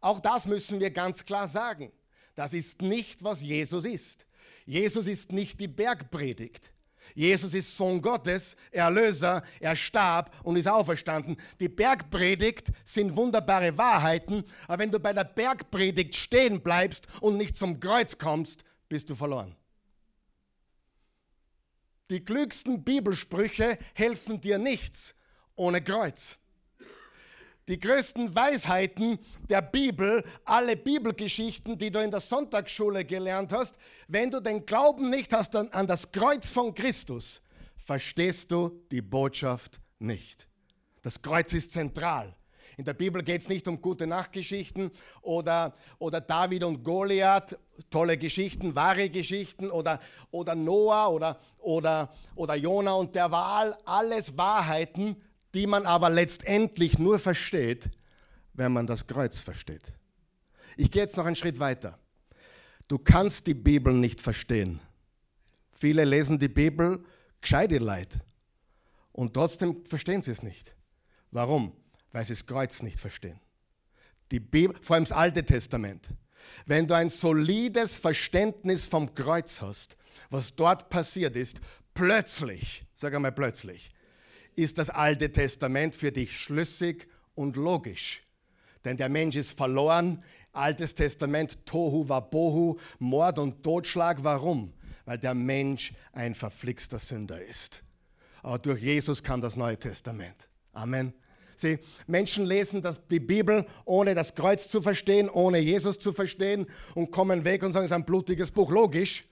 [0.00, 1.92] Auch das müssen wir ganz klar sagen.
[2.34, 4.26] Das ist nicht, was Jesus ist.
[4.64, 6.72] Jesus ist nicht die Bergpredigt.
[7.14, 11.36] Jesus ist Sohn Gottes, Erlöser, er starb und ist auferstanden.
[11.58, 17.56] Die Bergpredigt sind wunderbare Wahrheiten, aber wenn du bei der Bergpredigt stehen bleibst und nicht
[17.56, 19.56] zum Kreuz kommst, bist du verloren.
[22.10, 25.14] Die klügsten Bibelsprüche helfen dir nichts
[25.56, 26.38] ohne Kreuz.
[27.68, 33.78] Die größten Weisheiten der Bibel, alle Bibelgeschichten, die du in der Sonntagsschule gelernt hast,
[34.08, 37.40] wenn du den Glauben nicht hast an das Kreuz von Christus,
[37.78, 40.46] verstehst du die Botschaft nicht.
[41.00, 42.36] Das Kreuz ist zentral.
[42.76, 47.58] In der Bibel geht es nicht um gute Nachtgeschichten oder, oder David und Goliath,
[47.90, 53.76] tolle Geschichten, wahre Geschichten oder, oder Noah oder, oder, oder Jona und der Wahl.
[53.84, 55.16] Alles Wahrheiten,
[55.54, 57.90] die man aber letztendlich nur versteht,
[58.54, 59.92] wenn man das Kreuz versteht.
[60.76, 61.98] Ich gehe jetzt noch einen Schritt weiter.
[62.88, 64.80] Du kannst die Bibel nicht verstehen.
[65.72, 67.04] Viele lesen die Bibel
[67.40, 68.20] gescheite Leid
[69.12, 70.74] und trotzdem verstehen sie es nicht.
[71.30, 71.72] Warum?
[72.12, 73.40] Weil sie das Kreuz nicht verstehen.
[74.30, 76.08] Die Bibel, vor allem das Alte Testament.
[76.66, 79.96] Wenn du ein solides Verständnis vom Kreuz hast,
[80.30, 81.60] was dort passiert ist,
[81.94, 83.90] plötzlich, sag einmal plötzlich,
[84.56, 88.22] ist das Alte Testament für dich schlüssig und logisch.
[88.84, 90.22] Denn der Mensch ist verloren.
[90.52, 94.22] Altes Testament, Tohu Wabohu, Mord und Totschlag.
[94.22, 94.72] Warum?
[95.04, 97.82] Weil der Mensch ein verflixter Sünder ist.
[98.42, 100.48] Aber durch Jesus kam das Neue Testament.
[100.72, 101.14] Amen.
[101.62, 106.66] Sie, Menschen lesen das, die Bibel, ohne das Kreuz zu verstehen, ohne Jesus zu verstehen
[106.94, 108.70] und kommen weg und sagen, es ist ein blutiges Buch.
[108.70, 109.24] Logisch,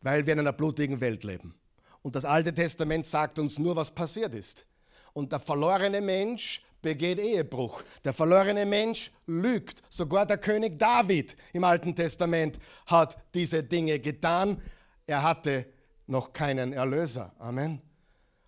[0.00, 1.54] weil wir in einer blutigen Welt leben.
[2.02, 4.66] Und das Alte Testament sagt uns nur, was passiert ist.
[5.12, 7.82] Und der verlorene Mensch begeht Ehebruch.
[8.04, 9.82] Der verlorene Mensch lügt.
[9.88, 14.60] Sogar der König David im Alten Testament hat diese Dinge getan.
[15.06, 15.66] Er hatte
[16.06, 17.32] noch keinen Erlöser.
[17.38, 17.80] Amen.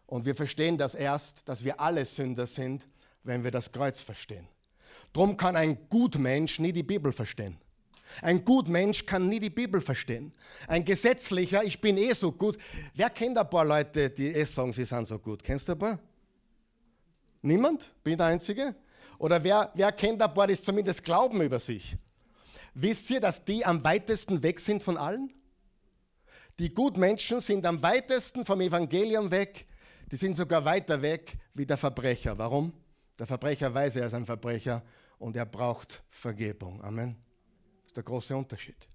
[0.07, 2.87] Und wir verstehen das erst, dass wir alle Sünder sind,
[3.25, 4.47] wenn wir das Kreuz verstehen.
[5.13, 7.59] Drum kann ein Gutmensch nie die Bibel verstehen.
[8.23, 10.33] Ein Gutmensch kann nie die Bibel verstehen.
[10.69, 12.59] Ein gesetzlicher, ich bin eh so gut.
[12.95, 15.43] Wer kennt ein paar Leute, die eh sagen, sie sind so gut?
[15.43, 15.99] Kennst du ein paar?
[17.43, 17.91] Niemand?
[18.03, 18.75] Bin ich der Einzige?
[19.19, 21.97] Oder wer, wer kennt ein paar, die zumindest glauben über sich?
[22.75, 25.33] Wisst ihr, dass die am weitesten weg sind von allen?
[26.59, 29.67] Die Gutmenschen sind am weitesten vom Evangelium weg.
[30.11, 32.39] Die sind sogar weiter weg wie der Verbrecher.
[32.39, 32.73] Warum?
[33.19, 34.83] Der Verbrecher weiß, er ist ein Verbrecher
[35.19, 36.83] und er braucht Vergebung.
[36.83, 37.17] Amen.
[37.83, 38.89] Das ist der große Unterschied.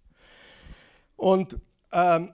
[1.15, 1.57] Und
[1.91, 2.33] ähm,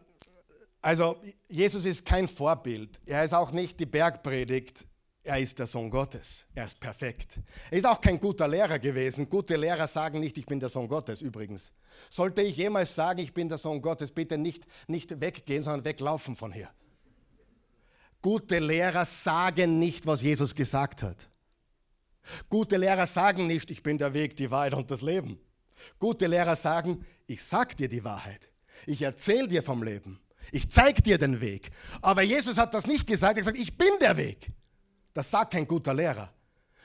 [0.81, 1.17] also
[1.47, 3.01] Jesus ist kein Vorbild.
[3.05, 4.85] Er ist auch nicht die Bergpredigt.
[5.23, 6.45] Er ist der Sohn Gottes.
[6.53, 7.39] Er ist perfekt.
[7.71, 9.27] Er ist auch kein guter Lehrer gewesen.
[9.27, 11.73] Gute Lehrer sagen nicht, ich bin der Sohn Gottes übrigens.
[12.11, 16.35] Sollte ich jemals sagen, ich bin der Sohn Gottes, bitte nicht, nicht weggehen, sondern weglaufen
[16.35, 16.69] von hier.
[18.21, 21.27] Gute Lehrer sagen nicht, was Jesus gesagt hat.
[22.49, 25.39] Gute Lehrer sagen nicht, ich bin der Weg, die Wahrheit und das Leben.
[25.99, 28.49] Gute Lehrer sagen, ich sag dir die Wahrheit.
[28.85, 30.19] Ich erzähle dir vom Leben.
[30.51, 31.71] Ich zeige dir den Weg.
[32.01, 33.37] Aber Jesus hat das nicht gesagt.
[33.37, 34.51] Er hat gesagt, ich bin der Weg.
[35.13, 36.31] Das sagt kein guter Lehrer.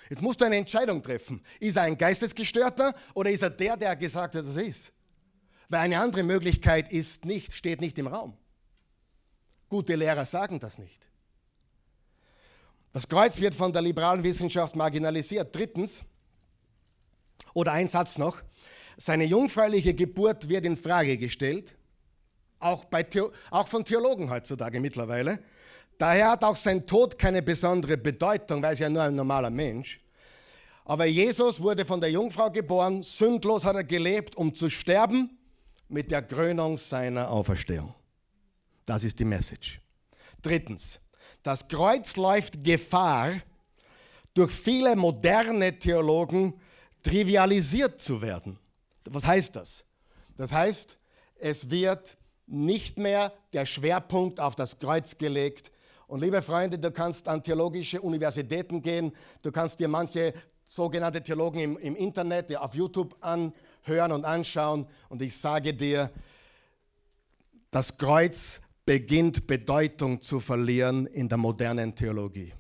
[0.09, 1.43] Jetzt musst du eine Entscheidung treffen.
[1.61, 4.93] Ist er ein Geistesgestörter oder ist er der, der gesagt hat, dass er ist?
[5.69, 8.37] Weil eine andere Möglichkeit ist nicht, steht nicht im Raum.
[9.69, 11.10] Gute Lehrer sagen das nicht.
[12.93, 15.55] Das Kreuz wird von der liberalen Wissenschaft marginalisiert.
[15.55, 16.03] Drittens,
[17.55, 18.43] oder ein Satz noch,
[18.97, 21.77] seine jungfräuliche Geburt wird in Frage gestellt,
[22.59, 23.07] auch, bei,
[23.51, 25.39] auch von Theologen heutzutage mittlerweile.
[25.97, 30.01] Daher hat auch sein Tod keine besondere Bedeutung, weil er ja nur ein normaler Mensch.
[30.85, 35.39] Aber Jesus wurde von der Jungfrau geboren, sündlos hat er gelebt, um zu sterben
[35.89, 37.95] mit der Krönung seiner Auferstehung.
[38.87, 39.81] Das ist die Message.
[40.43, 40.99] Drittens,
[41.43, 43.33] das Kreuz läuft Gefahr,
[44.35, 46.55] durch viele moderne Theologen
[47.03, 48.59] trivialisiert zu werden.
[49.05, 49.85] Was heißt das?
[50.37, 50.97] Das heißt,
[51.37, 55.71] es wird nicht mehr der Schwerpunkt auf das Kreuz gelegt,
[56.11, 61.61] und liebe Freunde, du kannst an theologische Universitäten gehen, du kannst dir manche sogenannte Theologen
[61.61, 64.89] im, im Internet, auf YouTube anhören und anschauen.
[65.09, 66.11] Und ich sage dir,
[67.71, 72.53] das Kreuz beginnt Bedeutung zu verlieren in der modernen Theologie.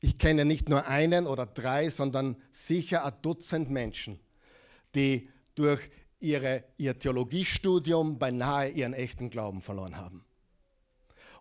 [0.00, 4.18] Ich kenne nicht nur einen oder drei, sondern sicher ein Dutzend Menschen,
[4.94, 10.24] die durch ihre, ihr Theologiestudium beinahe ihren echten Glauben verloren haben.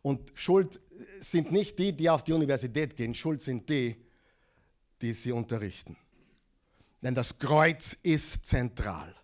[0.01, 0.79] Und Schuld
[1.19, 3.95] sind nicht die, die auf die Universität gehen, Schuld sind die,
[5.01, 5.97] die sie unterrichten.
[7.01, 9.15] Denn das Kreuz ist zentral.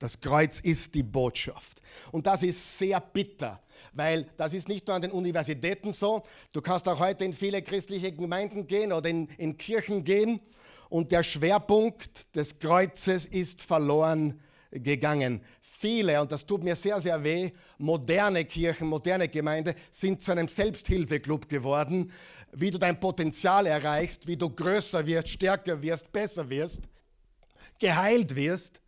[0.00, 1.82] Das Kreuz ist die Botschaft.
[2.10, 6.24] Und das ist sehr bitter, weil das ist nicht nur an den Universitäten so.
[6.52, 10.40] Du kannst auch heute in viele christliche Gemeinden gehen oder in, in Kirchen gehen
[10.88, 15.42] und der Schwerpunkt des Kreuzes ist verloren gegangen.
[15.60, 20.48] Viele, und das tut mir sehr, sehr weh, moderne Kirchen, moderne Gemeinde sind zu einem
[20.48, 22.10] Selbsthilfeclub geworden,
[22.52, 26.84] wie du dein Potenzial erreichst, wie du größer wirst, stärker wirst, besser wirst,
[27.78, 28.80] geheilt wirst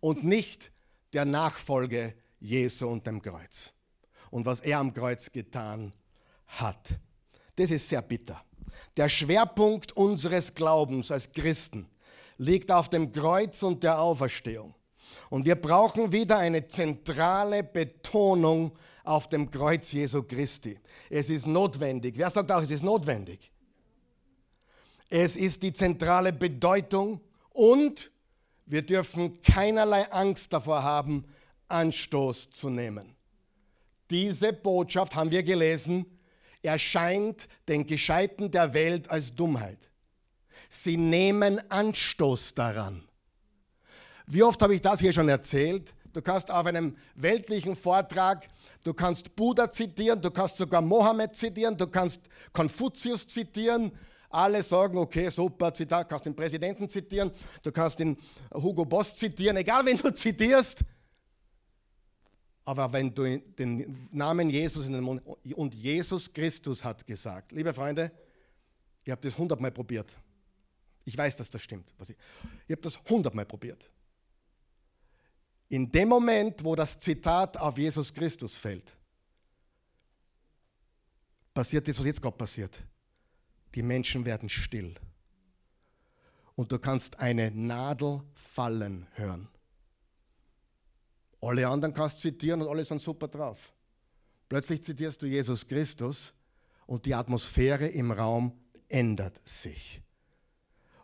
[0.00, 0.70] und nicht
[1.12, 3.72] der Nachfolge Jesu und dem Kreuz
[4.30, 5.92] und was er am Kreuz getan
[6.46, 6.98] hat.
[7.56, 8.42] Das ist sehr bitter.
[8.96, 11.88] Der Schwerpunkt unseres Glaubens als Christen
[12.36, 14.74] liegt auf dem Kreuz und der Auferstehung.
[15.30, 18.72] Und wir brauchen wieder eine zentrale Betonung
[19.04, 20.78] auf dem Kreuz Jesu Christi.
[21.08, 22.14] Es ist notwendig.
[22.16, 23.50] Wer sagt auch, es ist notwendig?
[25.08, 28.10] Es ist die zentrale Bedeutung und
[28.68, 31.24] wir dürfen keinerlei Angst davor haben,
[31.68, 33.16] Anstoß zu nehmen.
[34.10, 36.06] Diese Botschaft, haben wir gelesen,
[36.62, 39.88] erscheint den Gescheiten der Welt als Dummheit.
[40.68, 43.08] Sie nehmen Anstoß daran.
[44.26, 45.94] Wie oft habe ich das hier schon erzählt?
[46.12, 48.48] Du kannst auf einem weltlichen Vortrag,
[48.84, 53.92] du kannst Buddha zitieren, du kannst sogar Mohammed zitieren, du kannst Konfuzius zitieren.
[54.30, 57.30] Alle sagen, okay, super, Zitat, du kannst den Präsidenten zitieren,
[57.62, 58.16] du kannst den
[58.52, 60.84] Hugo Boss zitieren, egal wen du zitierst.
[62.64, 65.22] Aber wenn du den Namen Jesus in den Mund
[65.54, 68.12] und Jesus Christus hat gesagt, liebe Freunde,
[69.08, 70.12] Ich habe das hundertmal probiert.
[71.06, 71.94] Ich weiß, dass das stimmt.
[72.02, 73.90] Ich, ich habe das hundertmal probiert.
[75.70, 78.94] In dem Moment, wo das Zitat auf Jesus Christus fällt,
[81.54, 82.82] passiert das, was jetzt gerade passiert.
[83.74, 84.94] Die Menschen werden still.
[86.54, 89.48] Und du kannst eine Nadel fallen hören.
[91.40, 93.72] Alle anderen kannst zitieren und alle sind super drauf.
[94.48, 96.32] Plötzlich zitierst du Jesus Christus
[96.86, 100.02] und die Atmosphäre im Raum ändert sich.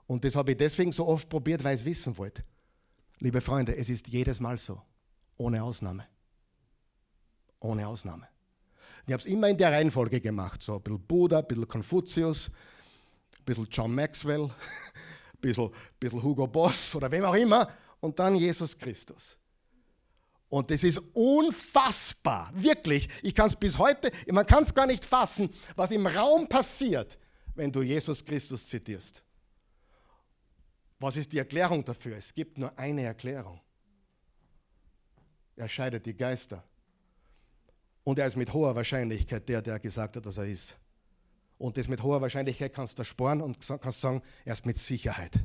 [0.07, 2.45] Und das habe ich deswegen so oft probiert, weil ich es wissen wollte.
[3.19, 4.81] Liebe Freunde, es ist jedes Mal so.
[5.37, 6.07] Ohne Ausnahme.
[7.61, 8.29] Ohne Ausnahme.
[9.07, 10.63] Ich habe es immer in der Reihenfolge gemacht.
[10.63, 12.49] So ein bisschen Buddha, ein bisschen Konfuzius,
[13.39, 17.69] ein bisschen John Maxwell, ein bisschen, bisschen Hugo Boss oder wem auch immer.
[18.01, 19.37] Und dann Jesus Christus.
[20.49, 23.09] Und das ist unfassbar, wirklich.
[23.23, 27.19] Ich kann es bis heute, man kann es gar nicht fassen, was im Raum passiert,
[27.55, 29.25] wenn du Jesus Christus zitierst.
[31.01, 32.17] Was ist die Erklärung dafür?
[32.17, 33.61] Es gibt nur eine Erklärung.
[35.57, 36.63] Er scheidet die Geister.
[38.05, 40.77] Und er ist mit hoher Wahrscheinlichkeit der, der gesagt hat, dass er ist.
[41.59, 45.41] Und das mit hoher Wahrscheinlichkeit kannst du sparen und kannst sagen, er ist mit Sicherheit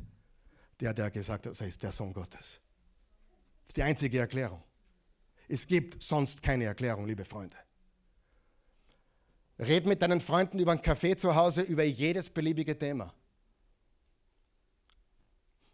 [0.80, 2.60] der, der gesagt hat, er ist der Sohn Gottes.
[3.62, 4.62] Das ist die einzige Erklärung.
[5.48, 7.56] Es gibt sonst keine Erklärung, liebe Freunde.
[9.58, 13.12] Red mit deinen Freunden über einen Kaffee zu Hause, über jedes beliebige Thema.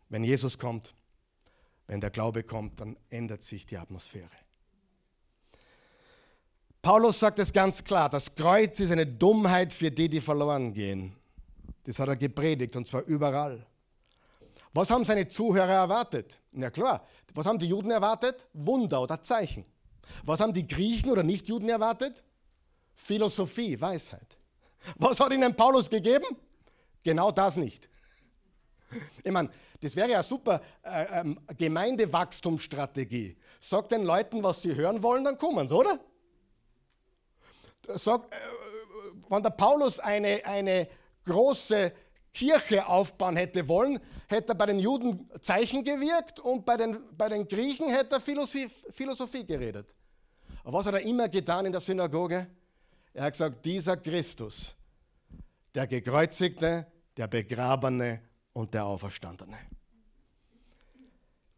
[0.08, 0.94] Wenn Jesus kommt,
[1.86, 4.30] wenn der Glaube kommt, dann ändert sich die Atmosphäre.
[6.86, 11.16] Paulus sagt es ganz klar, das Kreuz ist eine Dummheit für die, die verloren gehen.
[11.82, 13.66] Das hat er gepredigt und zwar überall.
[14.72, 16.38] Was haben seine Zuhörer erwartet?
[16.52, 18.46] Na klar, was haben die Juden erwartet?
[18.52, 19.64] Wunder oder Zeichen.
[20.22, 22.22] Was haben die Griechen oder Nichtjuden erwartet?
[22.94, 24.38] Philosophie, Weisheit.
[24.94, 26.36] Was hat ihnen Paulus gegeben?
[27.02, 27.88] Genau das nicht.
[29.24, 33.36] Ich meine, das wäre ja super äh, ähm, Gemeindewachstumsstrategie.
[33.58, 35.98] Sag den Leuten, was sie hören wollen, dann kommen sie, oder?
[37.94, 38.36] Sag, äh,
[39.28, 40.88] wenn der Paulus eine, eine
[41.24, 41.92] große
[42.32, 47.28] Kirche aufbauen hätte wollen, hätte er bei den Juden Zeichen gewirkt und bei den, bei
[47.28, 49.94] den Griechen hätte er Philosophie, Philosophie geredet.
[50.62, 52.46] Aber was hat er immer getan in der Synagoge?
[53.14, 54.74] Er hat gesagt, dieser Christus,
[55.74, 58.20] der gekreuzigte, der begrabene
[58.52, 59.56] und der Auferstandene.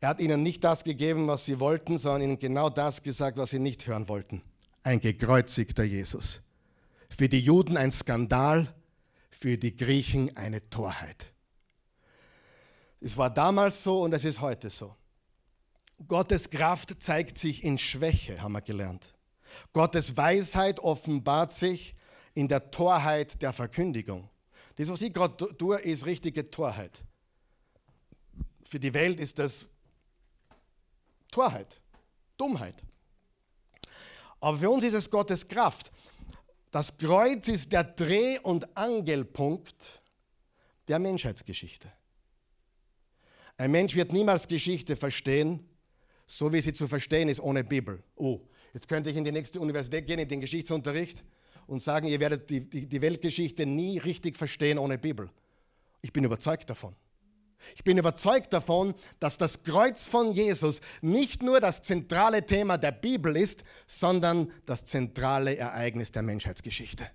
[0.00, 3.50] Er hat ihnen nicht das gegeben, was sie wollten, sondern ihnen genau das gesagt, was
[3.50, 4.42] sie nicht hören wollten.
[4.88, 6.40] Ein gekreuzigter Jesus.
[7.10, 8.74] Für die Juden ein Skandal,
[9.28, 11.26] für die Griechen eine Torheit.
[12.98, 14.96] Es war damals so und es ist heute so.
[16.06, 19.12] Gottes Kraft zeigt sich in Schwäche, haben wir gelernt.
[19.74, 21.94] Gottes Weisheit offenbart sich
[22.32, 24.30] in der Torheit der Verkündigung.
[24.76, 27.04] Das, was ich gerade tue, ist richtige Torheit.
[28.64, 29.66] Für die Welt ist das
[31.30, 31.78] Torheit,
[32.38, 32.87] Dummheit.
[34.40, 35.90] Aber für uns ist es Gottes Kraft.
[36.70, 40.02] Das Kreuz ist der Dreh- und Angelpunkt
[40.86, 41.90] der Menschheitsgeschichte.
[43.56, 45.68] Ein Mensch wird niemals Geschichte verstehen,
[46.26, 48.02] so wie sie zu verstehen ist ohne Bibel.
[48.16, 48.40] Oh,
[48.72, 51.24] jetzt könnte ich in die nächste Universität gehen, in den Geschichtsunterricht
[51.66, 55.30] und sagen, ihr werdet die, die, die Weltgeschichte nie richtig verstehen ohne Bibel.
[56.02, 56.94] Ich bin überzeugt davon.
[57.74, 62.92] Ich bin überzeugt davon, dass das Kreuz von Jesus nicht nur das zentrale Thema der
[62.92, 67.10] Bibel ist, sondern das zentrale Ereignis der Menschheitsgeschichte.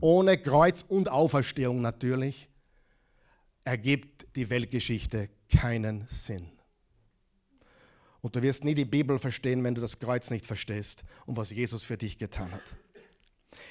[0.00, 2.48] Ohne Kreuz und Auferstehung natürlich
[3.64, 6.50] ergibt die Weltgeschichte keinen Sinn.
[8.20, 11.50] Und du wirst nie die Bibel verstehen, wenn du das Kreuz nicht verstehst und was
[11.50, 12.62] Jesus für dich getan hat.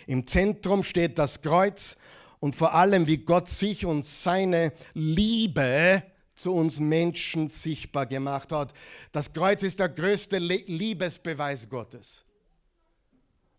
[0.07, 1.97] Im Zentrum steht das Kreuz
[2.39, 6.03] und vor allem, wie Gott sich und seine Liebe
[6.35, 8.73] zu uns Menschen sichtbar gemacht hat.
[9.11, 12.23] Das Kreuz ist der größte Liebesbeweis Gottes.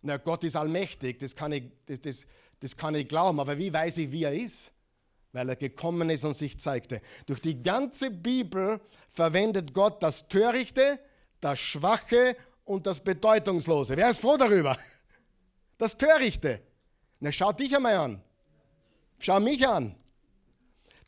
[0.02, 2.26] Na, Gott ist allmächtig, das kann, ich, das, das,
[2.60, 4.70] das kann ich glauben, aber wie weiß ich, wie er ist?
[5.32, 7.00] Weil er gekommen ist und sich zeigte.
[7.26, 11.00] Durch die ganze Bibel verwendet Gott das Törichte,
[11.40, 13.96] das Schwache und das Bedeutungslose.
[13.96, 14.78] Wer ist froh darüber?
[15.78, 16.60] Das Törichte.
[17.20, 18.22] Na, schau dich einmal an.
[19.18, 19.94] Schau mich an.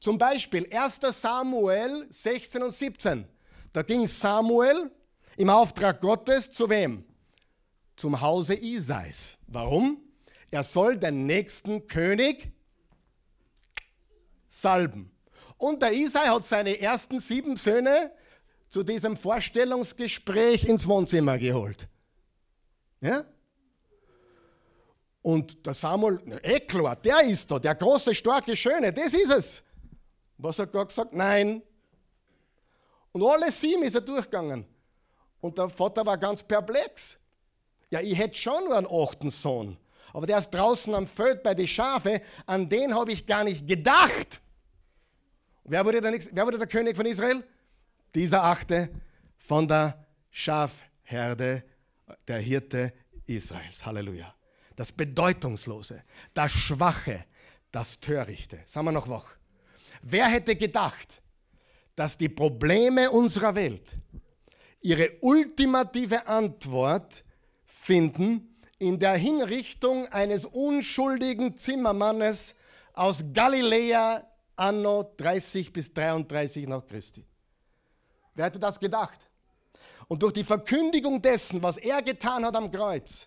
[0.01, 3.27] Zum Beispiel 1 Samuel 16 und 17.
[3.73, 4.91] Da ging Samuel
[5.37, 7.05] im Auftrag Gottes zu wem?
[7.97, 9.37] Zum Hause Isais.
[9.47, 10.01] Warum?
[10.51, 12.51] Er soll den nächsten König
[14.49, 15.11] salben.
[15.57, 18.13] Und der Isai hat seine ersten sieben Söhne
[18.69, 21.89] zu diesem Vorstellungsgespräch ins Wohnzimmer geholt.
[23.01, 23.25] Ja?
[25.23, 29.63] Und der Samuel, eh klar, der ist da, der große, starke, schöne, das ist es.
[30.39, 31.13] Was hat Gott gesagt?
[31.13, 31.63] Nein.
[33.13, 34.65] Und alle sieben ist er durchgegangen.
[35.41, 37.19] Und der Vater war ganz perplex.
[37.91, 39.77] Ja, ich hätte schon nur einen achten Sohn.
[40.13, 43.67] Aber der ist draußen am Feld bei den Schafe, an den habe ich gar nicht
[43.67, 44.41] gedacht.
[45.65, 47.45] Wer wurde, der, wer wurde der König von Israel?
[48.15, 48.89] Dieser achte
[49.37, 51.63] von der Schafherde,
[52.27, 52.93] der Hirte
[53.27, 53.85] Israels.
[53.85, 54.35] Halleluja.
[54.79, 56.05] Das Bedeutungslose,
[56.35, 57.25] das Schwache,
[57.73, 58.61] das Törichte.
[58.65, 59.37] Sagen wir noch wach.
[60.03, 61.21] Wer hätte gedacht,
[61.97, 63.97] dass die Probleme unserer Welt
[64.81, 67.25] ihre ultimative Antwort
[67.65, 72.55] finden in der Hinrichtung eines unschuldigen Zimmermannes
[72.93, 74.25] aus Galiläa
[74.55, 77.27] anno 30 bis 33 nach Christi.
[78.33, 79.29] Wer hätte das gedacht?
[80.07, 83.27] Und durch die Verkündigung dessen, was er getan hat am Kreuz,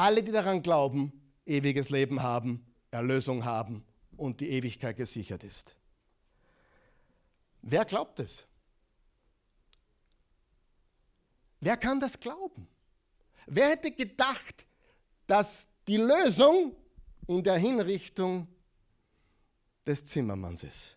[0.00, 1.12] alle, die daran glauben,
[1.44, 3.84] ewiges Leben haben, Erlösung haben
[4.16, 5.76] und die Ewigkeit gesichert ist.
[7.60, 8.46] Wer glaubt es?
[11.60, 12.66] Wer kann das glauben?
[13.46, 14.64] Wer hätte gedacht,
[15.26, 16.74] dass die Lösung
[17.26, 18.48] in der Hinrichtung
[19.86, 20.96] des Zimmermanns ist?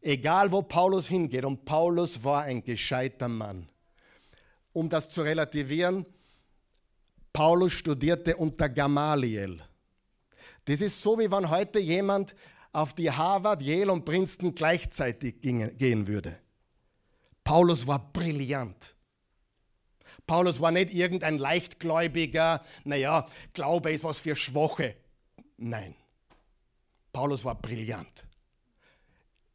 [0.00, 3.68] Egal wo Paulus hingeht, und Paulus war ein gescheiter Mann.
[4.72, 6.06] Um das zu relativieren,
[7.32, 9.62] Paulus studierte unter Gamaliel.
[10.64, 12.34] Das ist so, wie wenn heute jemand
[12.72, 16.38] auf die Harvard, Yale und Princeton gleichzeitig gehen würde.
[17.42, 18.94] Paulus war brillant.
[20.26, 24.94] Paulus war nicht irgendein leichtgläubiger, naja, Glaube ist was für Schwache.
[25.56, 25.94] Nein,
[27.12, 28.26] Paulus war brillant.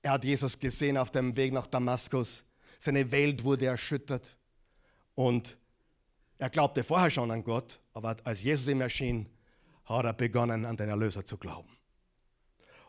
[0.01, 2.43] Er hat Jesus gesehen auf dem Weg nach Damaskus.
[2.79, 4.37] Seine Welt wurde erschüttert.
[5.15, 5.57] Und
[6.37, 9.29] er glaubte vorher schon an Gott, aber als Jesus ihm erschien,
[9.85, 11.69] hat er begonnen, an den Erlöser zu glauben.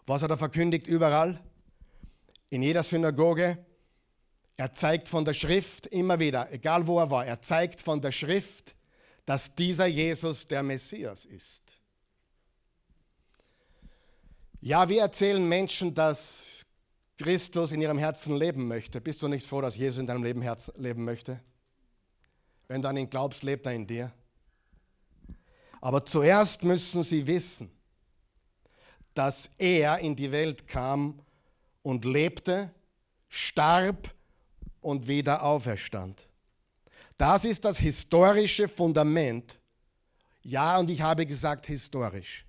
[0.06, 1.40] Was hat er verkündigt überall?
[2.48, 3.58] In jeder Synagoge,
[4.56, 8.12] er zeigt von der Schrift immer wieder, egal wo er war, er zeigt von der
[8.12, 8.74] Schrift,
[9.26, 11.62] dass dieser Jesus der Messias ist.
[14.60, 16.64] Ja, wir erzählen Menschen, dass
[17.18, 19.00] Christus in ihrem Herzen leben möchte.
[19.00, 20.44] Bist du nicht froh, dass Jesus in deinem Leben
[20.76, 21.40] leben möchte?
[22.68, 24.12] Wenn du an ihn glaubst, lebt er in dir.
[25.80, 27.70] Aber zuerst müssen sie wissen,
[29.14, 31.20] dass er in die Welt kam
[31.82, 32.70] und lebte,
[33.28, 34.12] starb
[34.80, 36.26] und wieder auferstand.
[37.16, 39.58] Das ist das historische Fundament.
[40.42, 42.44] Ja, und ich habe gesagt historisch.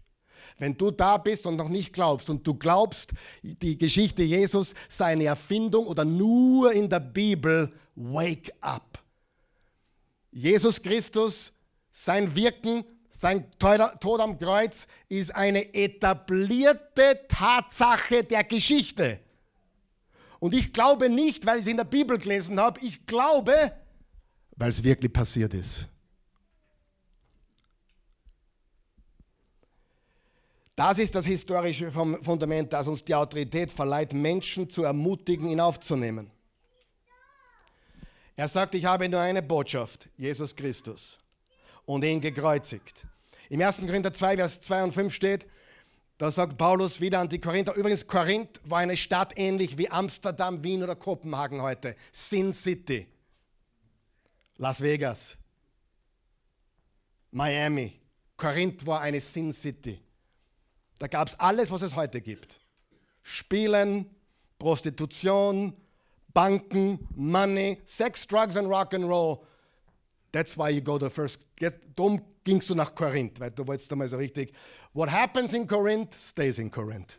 [0.57, 3.11] Wenn du da bist und noch nicht glaubst und du glaubst,
[3.41, 8.99] die Geschichte Jesus sei eine Erfindung oder nur in der Bibel, wake up.
[10.37, 11.51] Jesus Christus,
[11.89, 19.19] sein Wirken, sein Tod am Kreuz ist eine etablierte Tatsache der Geschichte.
[20.39, 23.73] Und ich glaube nicht, weil ich es in der Bibel gelesen habe, ich glaube,
[24.55, 25.87] weil es wirklich passiert ist.
[30.75, 36.29] Das ist das historische Fundament, das uns die Autorität verleiht, Menschen zu ermutigen, ihn aufzunehmen.
[38.37, 41.17] Er sagt, ich habe nur eine Botschaft, Jesus Christus,
[41.85, 43.03] und ihn gekreuzigt.
[43.49, 43.77] Im 1.
[43.77, 45.47] Korinther 2, Vers 2 und 5 steht,
[46.19, 47.73] da sagt Paulus wieder an die Korinther.
[47.73, 51.95] Übrigens, Korinth war eine Stadt ähnlich wie Amsterdam, Wien oder Kopenhagen heute.
[52.11, 53.07] Sin City.
[54.57, 55.35] Las Vegas.
[57.31, 57.99] Miami.
[58.35, 59.99] Korinth war eine Sin City.
[60.99, 62.59] Da gab es alles, was es heute gibt.
[63.23, 64.09] Spielen,
[64.59, 65.73] Prostitution,
[66.37, 69.43] Banken, Money, Sex, Drugs and Rock and Roll.
[70.31, 71.39] That's why you go to first.
[71.95, 74.53] Darum gingst du nach Korinth, weil du wolltest einmal so richtig.
[74.93, 77.17] What happens in Korinth stays in Korinth.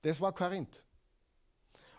[0.00, 0.82] Das war Korinth.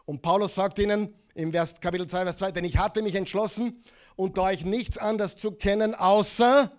[0.05, 3.83] Und Paulus sagt ihnen im Vers, Kapitel 2, Vers 2, denn ich hatte mich entschlossen,
[4.15, 6.75] unter euch nichts anderes zu kennen, außer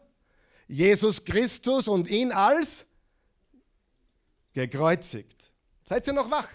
[0.66, 2.86] Jesus Christus und ihn als
[4.52, 5.52] gekreuzigt.
[5.84, 6.48] Seid ihr noch wach?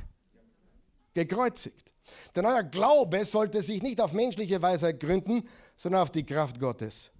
[1.17, 1.91] Gekreuzigt.
[2.35, 7.11] Denn euer Glaube sollte sich nicht auf menschliche Weise gründen, sondern auf die Kraft Gottes.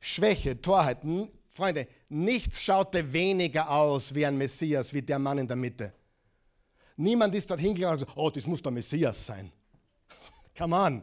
[0.00, 0.98] Schwäche, Torheit,
[1.50, 5.92] Freunde, nichts schaute weniger aus wie ein Messias, wie der Mann in der Mitte.
[6.96, 9.52] Niemand ist dort hingegangen und gesagt, oh, das muss der Messias sein.
[10.58, 11.02] Come on.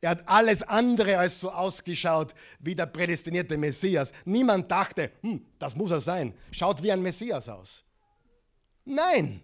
[0.00, 4.12] Er hat alles andere als so ausgeschaut wie der prädestinierte Messias.
[4.24, 6.34] Niemand dachte, hm, das muss er sein.
[6.50, 7.84] Schaut wie ein Messias aus.
[8.84, 9.42] Nein.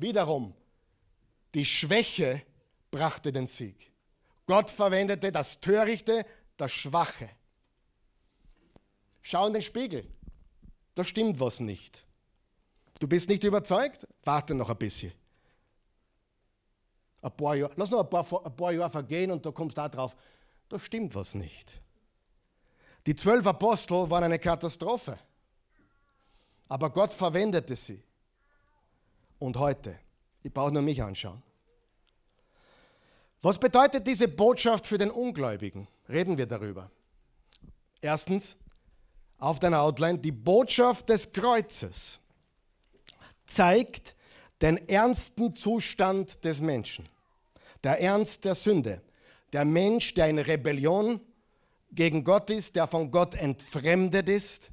[0.00, 0.54] Wiederum,
[1.54, 2.42] die Schwäche
[2.90, 3.92] brachte den Sieg.
[4.46, 6.24] Gott verwendete das Törichte,
[6.56, 7.28] das Schwache.
[9.22, 10.06] Schau in den Spiegel.
[10.94, 12.04] Da stimmt was nicht.
[12.98, 14.06] Du bist nicht überzeugt?
[14.24, 15.12] Warte noch ein bisschen.
[17.22, 19.82] Ein paar Jahre, lass noch ein paar, ein paar Jahre vergehen und da kommst du
[19.82, 20.16] da drauf.
[20.68, 21.80] Da stimmt was nicht.
[23.06, 25.18] Die zwölf Apostel waren eine Katastrophe.
[26.68, 28.02] Aber Gott verwendete sie.
[29.40, 29.98] Und heute,
[30.44, 31.42] ich brauche nur mich anschauen.
[33.42, 35.88] Was bedeutet diese Botschaft für den Ungläubigen?
[36.08, 36.90] Reden wir darüber.
[38.02, 38.54] Erstens,
[39.38, 42.20] auf deiner Outline, die Botschaft des Kreuzes
[43.46, 44.14] zeigt
[44.60, 47.08] den ernsten Zustand des Menschen,
[47.82, 49.02] der Ernst der Sünde.
[49.54, 51.18] Der Mensch, der in Rebellion
[51.90, 54.70] gegen Gott ist, der von Gott entfremdet ist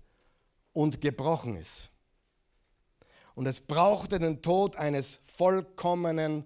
[0.74, 1.90] und gebrochen ist.
[3.38, 6.44] Und es brauchte den Tod eines vollkommenen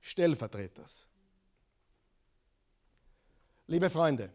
[0.00, 1.06] Stellvertreters.
[3.68, 4.28] Liebe Freunde,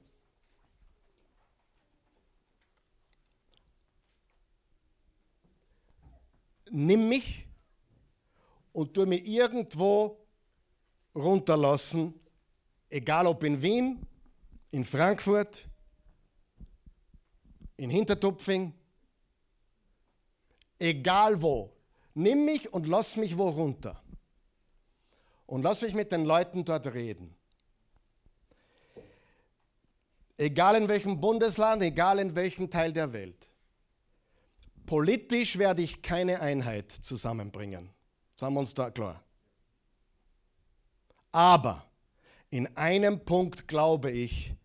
[6.69, 7.45] nimm mich
[8.71, 10.17] und tu mir irgendwo
[11.13, 12.17] runterlassen,
[12.89, 14.07] egal ob in Wien,
[14.71, 15.67] in Frankfurt,
[17.75, 18.73] in Hintertupfing,
[20.79, 21.76] egal wo.
[22.17, 24.01] Nimm mich und lass mich wo runter.
[25.45, 27.35] Und lass mich mit den Leuten dort reden.
[30.35, 33.47] Egal in welchem Bundesland, egal in welchem Teil der Welt.
[34.87, 37.91] Politisch werde ich keine Einheit zusammenbringen.
[38.35, 39.23] Sagen wir uns da klar.
[41.31, 41.85] Aber
[42.49, 44.55] in einem Punkt glaube ich,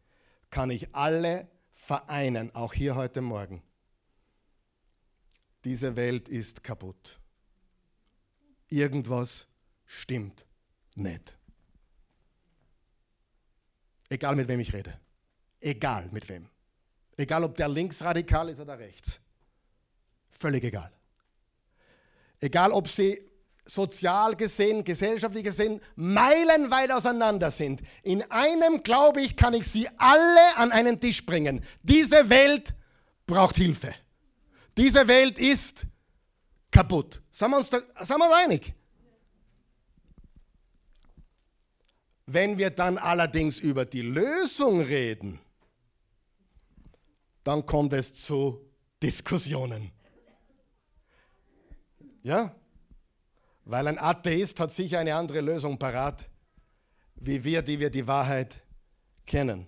[0.49, 3.63] kann ich alle vereinen, auch hier heute Morgen.
[5.67, 7.19] Diese Welt ist kaputt.
[8.73, 9.47] Irgendwas
[9.85, 10.47] stimmt
[10.95, 11.37] nicht.
[14.09, 14.99] Egal mit wem ich rede.
[15.61, 16.49] Egal mit wem.
[17.19, 19.21] Egal ob der linksradikal ist oder rechts.
[20.31, 20.91] Völlig egal.
[22.41, 23.21] Egal ob sie
[23.67, 27.83] sozial gesehen, gesellschaftlich gesehen meilenweit auseinander sind.
[28.03, 31.63] In einem, glaube ich, kann ich sie alle an einen Tisch bringen.
[31.83, 32.75] Diese Welt
[33.27, 33.95] braucht Hilfe.
[34.79, 35.87] Diese Welt ist
[36.71, 37.22] kaputt.
[37.33, 38.75] Sind wir uns da, sind wir einig?
[42.27, 45.41] Wenn wir dann allerdings über die Lösung reden,
[47.43, 48.61] dann kommt es zu
[49.03, 49.91] Diskussionen.
[52.23, 52.55] Ja?
[53.65, 56.29] Weil ein Atheist hat sicher eine andere Lösung parat,
[57.17, 58.63] wie wir, die wir die Wahrheit
[59.27, 59.67] kennen.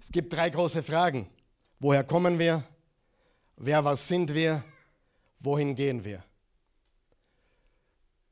[0.00, 1.28] Es gibt drei große Fragen.
[1.78, 2.64] Woher kommen wir?
[3.56, 4.64] Wer, was sind wir?
[5.40, 6.24] Wohin gehen wir?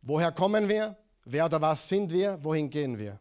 [0.03, 0.97] Woher kommen wir?
[1.25, 2.39] Wer oder was sind wir?
[2.43, 3.19] Wohin gehen wir?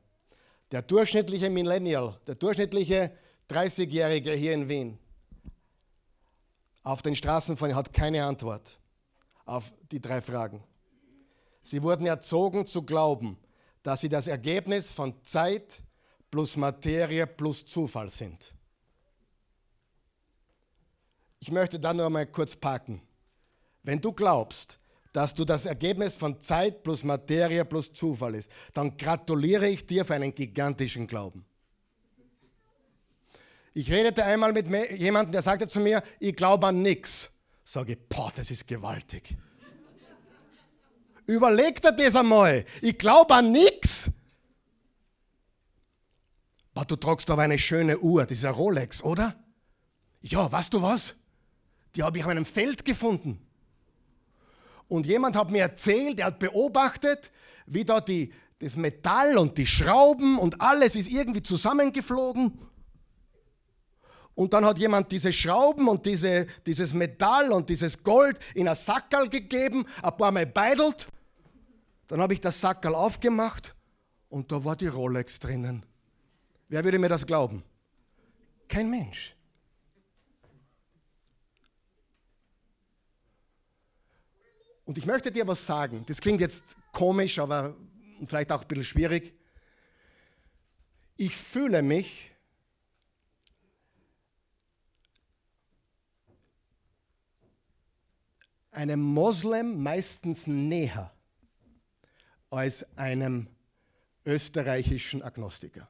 [0.71, 3.11] Der durchschnittliche Millennial, der durchschnittliche
[3.49, 4.99] 30-Jährige hier in Wien
[6.85, 8.79] auf den Straßen von hat keine Antwort
[9.45, 10.63] auf die drei Fragen.
[11.61, 13.37] Sie wurden erzogen zu glauben,
[13.81, 15.81] dass sie das Ergebnis von Zeit
[16.29, 18.53] plus Materie plus Zufall sind.
[21.39, 23.01] Ich möchte da nur mal kurz parken.
[23.85, 24.79] Wenn du glaubst,
[25.13, 30.03] dass du das Ergebnis von Zeit plus Materie plus Zufall ist, dann gratuliere ich dir
[30.03, 31.45] für einen gigantischen Glauben.
[33.75, 34.67] Ich redete einmal mit
[34.97, 37.29] jemandem, der sagte zu mir, ich glaube an nichts.
[37.63, 39.37] Sage ich, boah, das ist gewaltig.
[41.27, 42.65] Überleg dir das einmal.
[42.81, 44.09] Ich glaube an nichts.
[46.87, 49.35] Du tragst aber eine schöne Uhr, das ist ein Rolex, oder?
[50.21, 51.15] Ja, weißt du was?
[51.95, 53.44] Die habe ich auf einem Feld gefunden.
[54.87, 57.31] Und jemand hat mir erzählt, er hat beobachtet,
[57.65, 62.59] wie da die, das Metall und die Schrauben und alles ist irgendwie zusammengeflogen.
[64.35, 68.75] Und dann hat jemand diese Schrauben und diese, dieses Metall und dieses Gold in ein
[68.75, 71.07] Sackerl gegeben, ein paar Mal beidelt
[72.07, 73.75] dann habe ich das Sackerl aufgemacht
[74.29, 75.85] und da war die Rolex drinnen.
[76.67, 77.63] Wer würde mir das glauben?
[78.67, 79.34] Kein Mensch.
[84.85, 86.03] Und ich möchte dir was sagen.
[86.07, 87.75] Das klingt jetzt komisch, aber
[88.25, 89.33] vielleicht auch ein bisschen schwierig.
[91.17, 92.31] Ich fühle mich
[98.71, 101.11] einem Moslem meistens näher
[102.49, 103.47] als einem
[104.25, 105.87] österreichischen Agnostiker.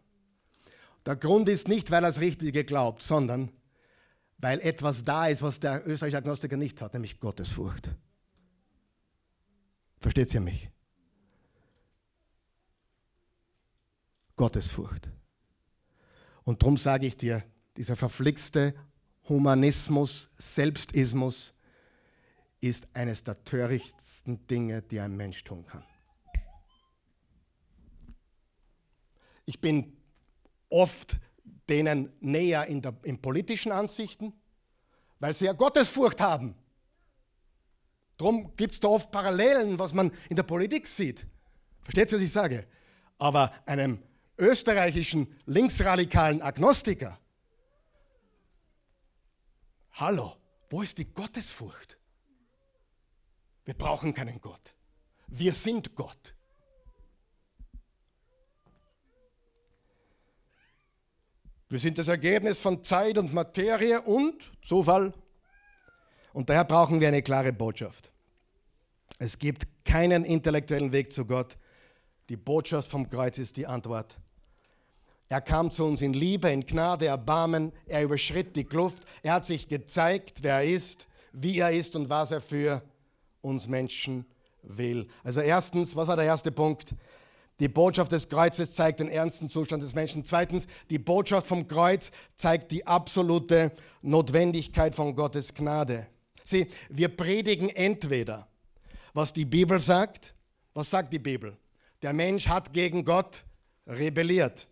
[1.05, 3.51] Der Grund ist nicht, weil er das Richtige glaubt, sondern
[4.37, 7.91] weil etwas da ist, was der österreichische Agnostiker nicht hat, nämlich Gottesfurcht.
[10.05, 10.69] Versteht ihr mich?
[14.35, 15.09] Gottesfurcht.
[16.43, 17.43] Und darum sage ich dir,
[17.75, 18.75] dieser verflixte
[19.27, 21.55] Humanismus, Selbstismus
[22.61, 25.83] ist eines der törichtsten Dinge, die ein Mensch tun kann.
[29.45, 29.97] Ich bin
[30.69, 31.17] oft
[31.67, 34.33] denen näher in, der, in politischen Ansichten,
[35.19, 36.53] weil sie ja Gottesfurcht haben.
[38.17, 41.25] Darum gibt es da oft Parallelen, was man in der Politik sieht.
[41.81, 42.67] Versteht ihr, was ich sage?
[43.17, 44.01] Aber einem
[44.37, 47.19] österreichischen linksradikalen Agnostiker,
[49.93, 50.35] hallo,
[50.69, 51.97] wo ist die Gottesfurcht?
[53.65, 54.75] Wir brauchen keinen Gott.
[55.27, 56.35] Wir sind Gott.
[61.67, 65.13] Wir sind das Ergebnis von Zeit und Materie und Zufall.
[66.35, 68.11] Und daher brauchen wir eine klare Botschaft.
[69.19, 71.55] Es gibt keinen intellektuellen Weg zu Gott.
[72.27, 74.17] Die Botschaft vom Kreuz ist die Antwort.
[75.29, 77.71] Er kam zu uns in Liebe, in Gnade, Erbarmen.
[77.85, 79.03] Er überschritt die Kluft.
[79.23, 82.81] Er hat sich gezeigt, wer er ist, wie er ist und was er für
[83.39, 84.25] uns Menschen
[84.61, 85.07] will.
[85.23, 86.95] Also erstens, was war der erste Punkt?
[87.61, 90.25] Die Botschaft des Kreuzes zeigt den ernsten Zustand des Menschen.
[90.25, 93.71] Zweitens, die Botschaft vom Kreuz zeigt die absolute
[94.01, 96.07] Notwendigkeit von Gottes Gnade.
[96.45, 98.47] Sieh, wir predigen entweder,
[99.13, 100.33] was die Bibel sagt.
[100.73, 101.57] Was sagt die Bibel?
[102.01, 103.43] Der Mensch hat gegen Gott
[103.87, 104.67] rebelliert.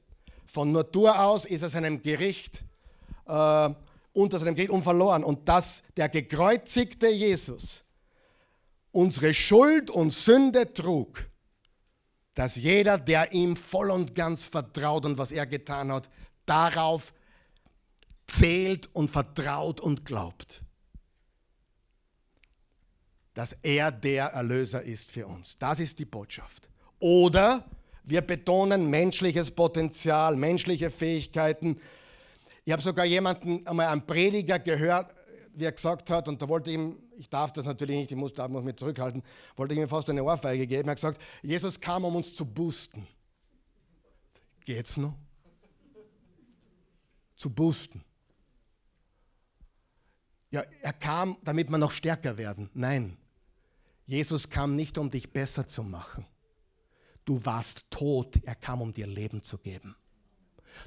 [0.46, 2.64] Von Natur aus ist er seinem Gericht
[3.26, 3.70] äh,
[4.14, 5.24] unter seinem Gericht unverloren.
[5.24, 7.84] Und dass der gekreuzigte Jesus
[8.92, 11.26] unsere Schuld und Sünde trug,
[12.36, 16.10] dass jeder, der ihm voll und ganz vertraut und was er getan hat,
[16.46, 17.14] darauf
[18.28, 20.62] zählt und vertraut und glaubt,
[23.34, 25.58] dass er der Erlöser ist für uns.
[25.58, 26.70] Das ist die Botschaft.
[27.00, 27.66] Oder
[28.04, 31.80] wir betonen menschliches Potenzial, menschliche Fähigkeiten.
[32.66, 35.14] Ich habe sogar jemanden, einmal einen Prediger gehört,
[35.56, 38.18] wie er gesagt hat, und da wollte ich ihm, ich darf das natürlich nicht, ich
[38.18, 39.24] muss, da muss mich zurückhalten,
[39.56, 40.88] wollte ich ihm fast eine Ohrfeige geben.
[40.88, 43.08] Er hat gesagt, Jesus kam, um uns zu boosten.
[44.66, 45.14] Geht's noch?
[47.36, 48.04] Zu boosten.
[50.52, 52.70] Ja, er kam, damit wir noch stärker werden.
[52.74, 53.18] Nein,
[54.06, 56.26] Jesus kam nicht, um dich besser zu machen.
[57.26, 59.96] Du warst tot, er kam, um dir Leben zu geben.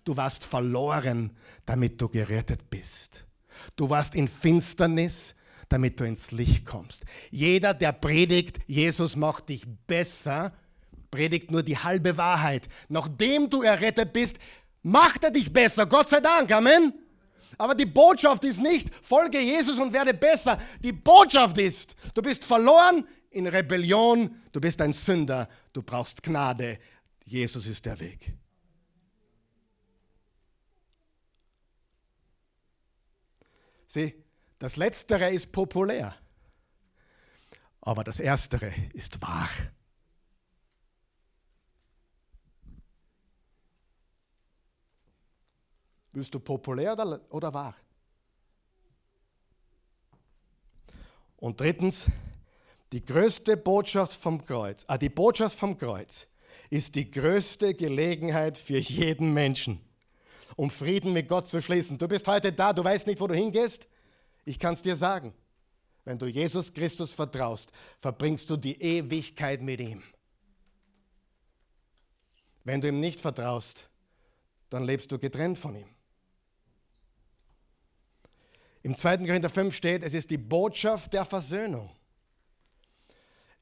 [0.05, 1.31] Du warst verloren,
[1.64, 3.25] damit du gerettet bist.
[3.75, 5.35] Du warst in Finsternis,
[5.69, 7.05] damit du ins Licht kommst.
[7.31, 10.53] Jeder, der predigt, Jesus macht dich besser,
[11.11, 12.69] predigt nur die halbe Wahrheit.
[12.89, 14.39] Nachdem du errettet bist,
[14.83, 15.87] macht er dich besser.
[15.87, 16.53] Gott sei Dank.
[16.53, 16.93] Amen.
[17.59, 20.59] Aber die Botschaft ist nicht, folge Jesus und werde besser.
[20.83, 26.79] Die Botschaft ist, du bist verloren in Rebellion, du bist ein Sünder, du brauchst Gnade.
[27.25, 28.35] Jesus ist der Weg.
[33.87, 34.15] Sieh,
[34.59, 36.15] das Letztere ist populär,
[37.81, 39.49] aber das Erstere ist wahr.
[46.17, 47.77] Willst du populär oder, oder wahr?
[51.37, 52.07] Und drittens,
[52.91, 56.27] die größte Botschaft vom Kreuz, ah, die Botschaft vom Kreuz
[56.71, 59.79] ist die größte Gelegenheit für jeden Menschen
[60.57, 61.99] um Frieden mit Gott zu schließen.
[61.99, 63.87] Du bist heute da, du weißt nicht, wo du hingehst.
[64.47, 65.35] Ich kann es dir sagen.
[66.07, 70.03] Wenn du Jesus Christus vertraust, verbringst du die Ewigkeit mit ihm.
[72.64, 73.87] Wenn du ihm nicht vertraust,
[74.71, 75.95] dann lebst du getrennt von ihm.
[78.87, 79.16] Im 2.
[79.26, 81.91] Korinther 5 steht, es ist die Botschaft der Versöhnung.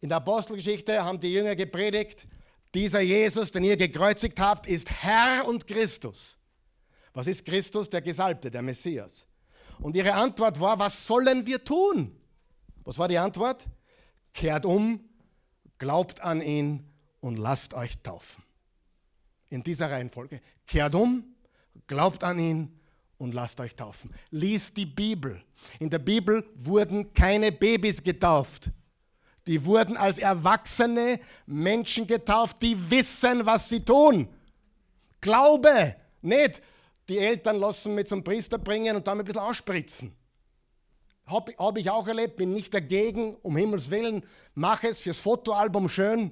[0.01, 2.27] In der Apostelgeschichte haben die Jünger gepredigt,
[2.75, 6.37] dieser Jesus, den ihr gekreuzigt habt, ist Herr und Christus.
[7.15, 7.89] Was ist Christus?
[7.89, 9.27] Der Gesalbte, der Messias.
[9.79, 12.15] Und ihre Antwort war, was sollen wir tun?
[12.85, 13.65] Was war die Antwort?
[14.35, 15.09] Kehrt um,
[15.79, 16.87] glaubt an ihn
[17.21, 18.45] und lasst euch taufen.
[19.49, 20.43] In dieser Reihenfolge.
[20.67, 21.35] Kehrt um,
[21.87, 22.79] glaubt an ihn
[23.25, 24.15] und lasst euch taufen.
[24.31, 25.43] Lies die Bibel.
[25.81, 28.71] In der Bibel wurden keine Babys getauft.
[29.47, 34.29] Die wurden als erwachsene Menschen getauft, die wissen, was sie tun.
[35.21, 36.63] Glaube, nicht
[37.09, 40.15] die Eltern lassen mich zum Priester bringen und dann ein bisschen ausspritzen.
[41.27, 45.89] Habe hab ich auch erlebt, bin nicht dagegen, um Himmels Willen, mache es fürs Fotoalbum
[45.89, 46.31] schön.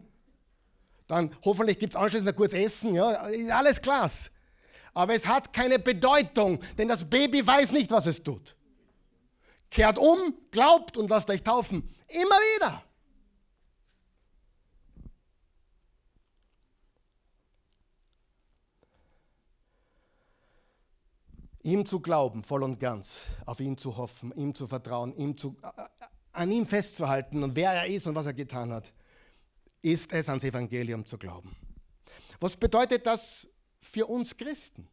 [1.06, 3.08] Dann hoffentlich gibt es anschließend ein kurzes Essen, ja,
[3.50, 4.30] alles klasse.
[4.94, 8.56] Aber es hat keine Bedeutung, denn das Baby weiß nicht, was es tut.
[9.70, 11.88] Kehrt um, glaubt und lasst euch taufen.
[12.08, 12.82] Immer wieder.
[21.62, 25.56] ihm zu glauben, voll und ganz, auf ihn zu hoffen, ihm zu vertrauen, ihm zu,
[25.62, 25.82] äh,
[26.32, 28.92] an ihm festzuhalten und wer er ist und was er getan hat,
[29.80, 31.54] ist es, ans Evangelium zu glauben.
[32.40, 33.48] Was bedeutet das
[33.82, 34.88] für uns Christen?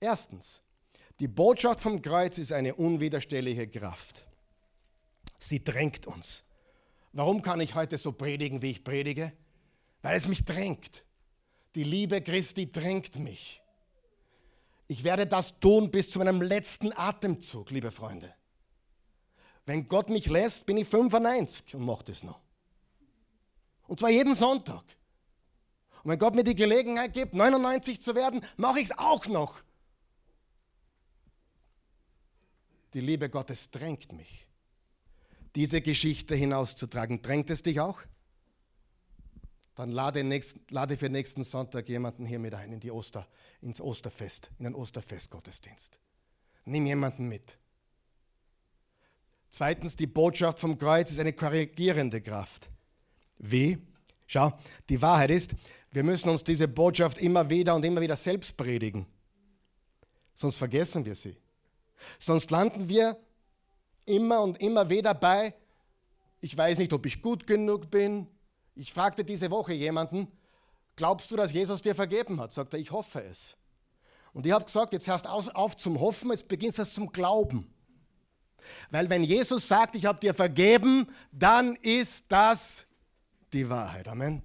[0.00, 0.62] Erstens,
[1.20, 4.24] die Botschaft vom Kreuz ist eine unwiderstehliche Kraft.
[5.38, 6.44] Sie drängt uns.
[7.12, 9.32] Warum kann ich heute so predigen, wie ich predige?
[10.02, 11.04] Weil es mich drängt.
[11.74, 13.60] Die Liebe Christi drängt mich.
[14.86, 18.32] Ich werde das tun bis zu meinem letzten Atemzug, liebe Freunde.
[19.66, 22.40] Wenn Gott mich lässt, bin ich 95 und mache das noch.
[23.86, 24.84] Und zwar jeden Sonntag.
[26.08, 29.60] Und wenn Gott mir die Gelegenheit gibt, 99 zu werden, mache ich es auch noch.
[32.94, 34.46] Die Liebe Gottes drängt mich,
[35.54, 37.20] diese Geschichte hinauszutragen.
[37.20, 38.00] Drängt es dich auch?
[39.74, 43.28] Dann lade, nächsten, lade für nächsten Sonntag jemanden hier mit ein in die Oster,
[43.60, 46.00] ins Osterfest, in den Osterfestgottesdienst.
[46.64, 47.58] Nimm jemanden mit.
[49.50, 52.70] Zweitens, die Botschaft vom Kreuz ist eine korrigierende Kraft.
[53.36, 53.76] Wie?
[54.26, 54.52] Schau,
[54.90, 55.54] die Wahrheit ist,
[55.90, 59.06] wir müssen uns diese Botschaft immer wieder und immer wieder selbst predigen.
[60.34, 61.36] Sonst vergessen wir sie.
[62.18, 63.16] Sonst landen wir
[64.04, 65.54] immer und immer wieder bei,
[66.40, 68.28] ich weiß nicht, ob ich gut genug bin.
[68.74, 70.28] Ich fragte diese Woche jemanden,
[70.94, 72.52] glaubst du, dass Jesus dir vergeben hat?
[72.52, 73.56] Sagt er, ich hoffe es.
[74.32, 77.74] Und ich habe gesagt, jetzt hörst auf, auf zum Hoffen, jetzt beginnst du zum Glauben.
[78.90, 82.86] Weil wenn Jesus sagt, ich habe dir vergeben, dann ist das
[83.52, 84.06] die Wahrheit.
[84.06, 84.42] Amen.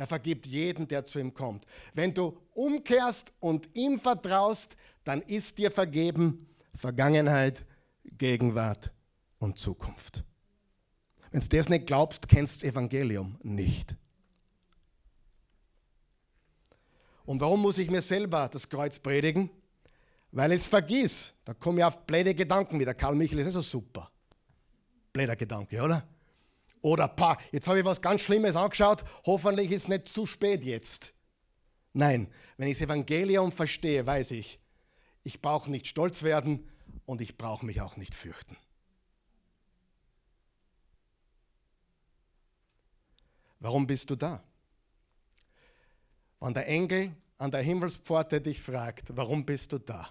[0.00, 1.66] Er vergibt jeden, der zu ihm kommt.
[1.92, 4.74] Wenn du umkehrst und ihm vertraust,
[5.04, 7.66] dann ist dir vergeben Vergangenheit,
[8.04, 8.92] Gegenwart
[9.40, 10.24] und Zukunft.
[11.30, 13.94] Wenn du das nicht glaubst, kennst du das Evangelium nicht.
[17.26, 19.50] Und warum muss ich mir selber das Kreuz predigen?
[20.32, 21.34] Weil ich es vergieß.
[21.44, 22.94] Da komme ich auf blöde Gedanken wieder.
[22.94, 24.10] Karl Michael ist nicht so super.
[25.12, 26.08] Blöder Gedanke, oder?
[26.82, 30.64] Oder, pa, jetzt habe ich was ganz Schlimmes angeschaut, hoffentlich ist es nicht zu spät
[30.64, 31.12] jetzt.
[31.92, 34.58] Nein, wenn ich das Evangelium verstehe, weiß ich,
[35.24, 36.68] ich brauche nicht stolz werden
[37.04, 38.56] und ich brauche mich auch nicht fürchten.
[43.58, 44.42] Warum bist du da?
[46.40, 50.08] Wenn der Engel an der Himmelspforte dich fragt, warum bist du da?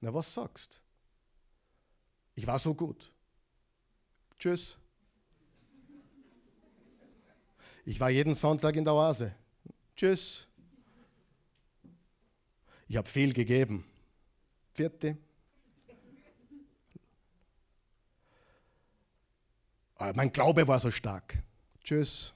[0.00, 0.80] Na, was sagst?
[2.34, 3.12] Ich war so gut.
[4.38, 4.76] Tschüss.
[7.84, 9.34] Ich war jeden Sonntag in der Oase.
[9.96, 10.46] Tschüss.
[12.88, 13.84] Ich habe viel gegeben.
[14.70, 15.16] Vierte.
[19.96, 21.42] Aber mein Glaube war so stark.
[21.82, 22.34] Tschüss.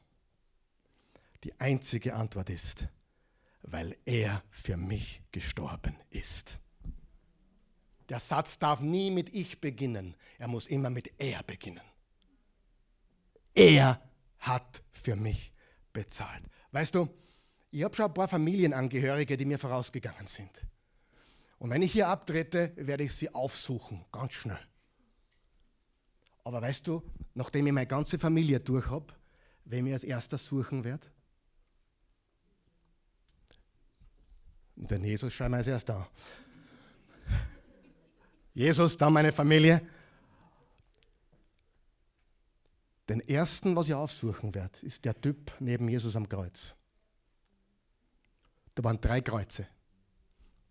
[1.44, 2.88] Die einzige Antwort ist,
[3.62, 6.58] weil er für mich gestorben ist.
[8.08, 11.82] Der Satz darf nie mit ich beginnen, er muss immer mit er beginnen.
[13.54, 14.00] Er
[14.38, 15.52] hat für mich
[15.92, 16.42] bezahlt.
[16.72, 17.08] Weißt du,
[17.70, 20.62] ich habe schon ein paar Familienangehörige, die mir vorausgegangen sind.
[21.58, 24.58] Und wenn ich hier abtrete, werde ich sie aufsuchen, ganz schnell.
[26.44, 27.02] Aber weißt du,
[27.34, 29.12] nachdem ich meine ganze Familie durch habe,
[29.64, 31.06] wem ich als erster suchen werde?
[34.76, 36.06] Den Jesus schauen wir als erster an.
[38.54, 39.86] Jesus, dann meine Familie.
[43.08, 46.74] Den ersten, was ich aufsuchen werde, ist der Typ neben Jesus am Kreuz.
[48.74, 49.66] Da waren drei Kreuze.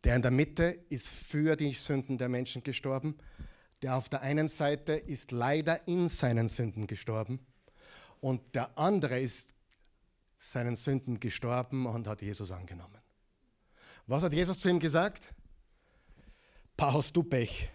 [0.04, 3.18] Der in der Mitte ist für die Sünden der Menschen gestorben.
[3.82, 7.40] Der auf der einen Seite ist leider in seinen Sünden gestorben.
[8.22, 9.56] Und der andere ist
[10.38, 13.02] seinen Sünden gestorben und hat Jesus angenommen.
[14.08, 15.34] Was hat Jesus zu ihm gesagt?
[16.78, 17.70] Pa, hast du Pech.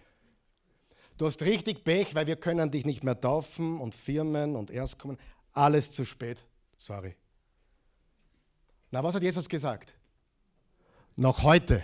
[1.21, 5.19] Du hast richtig Pech, weil wir können dich nicht mehr taufen und Firmen und Erstkommen.
[5.53, 6.43] Alles zu spät.
[6.79, 7.15] Sorry.
[8.91, 9.93] Na, was hat Jesus gesagt?
[11.17, 11.83] Noch heute.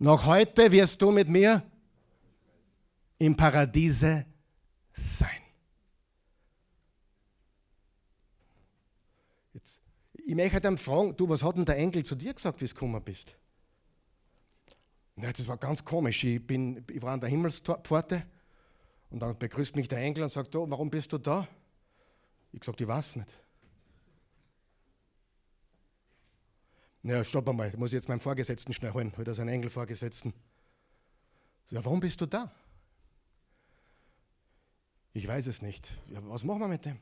[0.00, 1.62] Noch heute wirst du mit mir
[3.16, 4.26] im Paradiese
[4.92, 5.40] sein.
[9.52, 9.80] Jetzt,
[10.14, 12.74] ich möchte dann fragen, du, was hat denn der Engel zu dir gesagt, wie du
[12.74, 13.38] gekommen bist?
[15.20, 16.22] Ja, das war ganz komisch.
[16.22, 18.24] Ich, bin, ich war an der Himmelspforte
[19.10, 21.46] und dann begrüßt mich der Engel und sagt, oh, warum bist du da?
[22.52, 23.28] Ich gesagt, ich weiß nicht.
[27.02, 30.34] Ja, stopp einmal, ich muss jetzt meinen Vorgesetzten schnell holen, heute ist ein Engel Vorgesetzten.
[31.70, 32.50] Ja, warum bist du da?
[35.12, 35.92] Ich weiß es nicht.
[36.08, 36.98] Ja, was machen wir mit dem?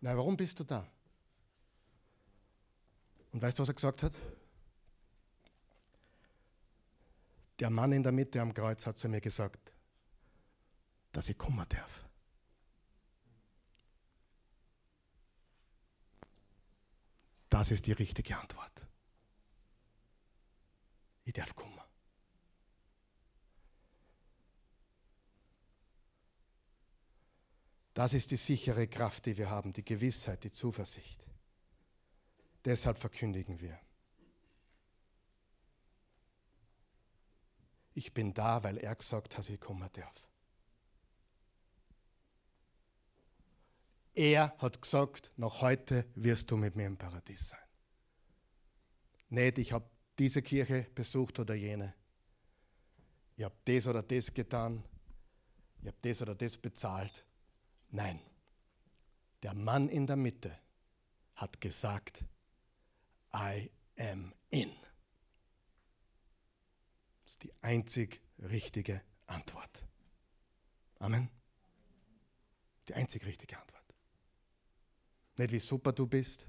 [0.00, 0.86] Na, warum bist du da?
[3.32, 4.12] Und weißt du, was er gesagt hat?
[7.58, 9.72] Der Mann in der Mitte am Kreuz hat zu mir gesagt,
[11.12, 12.04] dass ich kommen darf.
[17.48, 18.86] Das ist die richtige Antwort.
[21.24, 21.80] Ich darf kommen.
[27.94, 31.26] Das ist die sichere Kraft, die wir haben, die Gewissheit, die Zuversicht.
[32.64, 33.80] Deshalb verkündigen wir.
[37.98, 40.14] Ich bin da, weil er gesagt hat, dass ich kommen darf.
[44.14, 47.58] Er hat gesagt, noch heute wirst du mit mir im Paradies sein.
[49.30, 51.92] Nicht, ich habe diese Kirche besucht oder jene.
[53.36, 54.84] Ich habe das oder das getan.
[55.80, 57.24] Ich habe das oder das bezahlt.
[57.90, 58.20] Nein,
[59.42, 60.56] der Mann in der Mitte
[61.34, 62.22] hat gesagt,
[63.34, 63.68] I
[63.98, 64.87] am in.
[67.28, 69.84] Das ist die einzig richtige Antwort.
[70.98, 71.28] Amen.
[72.88, 73.84] Die einzig richtige Antwort.
[75.36, 76.46] Nicht wie super du bist.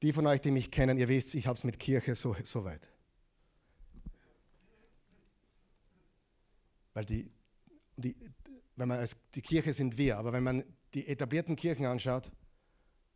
[0.00, 2.64] Die von euch, die mich kennen, ihr wisst, ich habe es mit Kirche so, so
[2.64, 2.88] weit.
[6.94, 7.30] Weil die,
[7.98, 8.16] die,
[8.76, 10.64] wenn man als, die Kirche sind wir, aber wenn man
[10.94, 12.32] die etablierten Kirchen anschaut,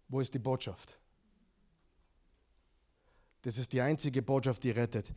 [0.08, 0.98] wo ist die Botschaft?
[3.40, 5.10] Das ist die einzige Botschaft, die rettet.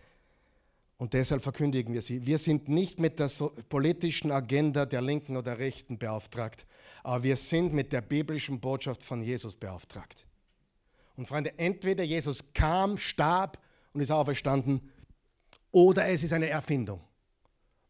[0.98, 2.26] Und deshalb verkündigen wir sie.
[2.26, 6.66] Wir sind nicht mit der so politischen Agenda der Linken oder Rechten beauftragt,
[7.04, 10.26] aber wir sind mit der biblischen Botschaft von Jesus beauftragt.
[11.16, 13.60] Und Freunde, entweder Jesus kam, starb
[13.94, 14.92] und ist auferstanden,
[15.72, 17.02] oder es ist eine Erfindung.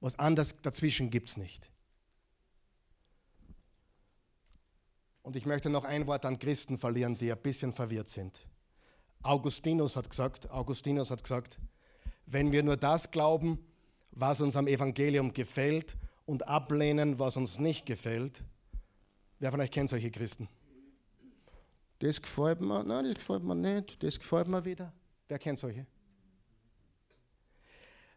[0.01, 1.72] Was anderes dazwischen gibt es nicht.
[5.24, 8.45] Und ich möchte noch ein Wort an Christen verlieren, die ein bisschen verwirrt sind.
[9.24, 11.60] Augustinus hat gesagt, Augustinus hat gesagt,
[12.28, 13.57] wenn wir nur das glauben,
[14.11, 18.43] was uns am Evangelium gefällt und ablehnen, was uns nicht gefällt.
[19.39, 20.47] Wer von euch kennt solche Christen?
[21.99, 24.93] Das gefällt mir, nein, das gefällt mir nicht, das gefällt mir wieder.
[25.28, 25.88] Wer kennt solche?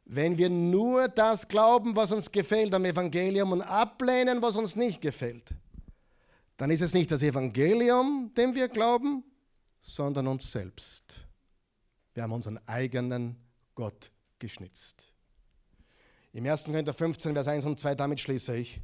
[0.04, 5.00] Wenn wir nur das glauben, was uns gefällt am Evangelium und ablehnen, was uns nicht
[5.00, 5.54] gefällt,
[6.56, 9.22] dann ist es nicht das Evangelium, dem wir glauben,
[9.80, 11.20] sondern uns selbst.
[12.12, 13.36] Wir haben unseren eigenen
[13.80, 15.10] Gott geschnitzt.
[16.34, 16.64] Im 1.
[16.64, 18.78] Korinther 15, Vers 1 und 2, damit schließe ich.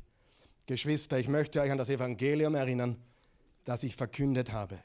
[0.64, 2.96] Geschwister, ich möchte euch an das Evangelium erinnern,
[3.64, 4.78] das ich verkündet habe.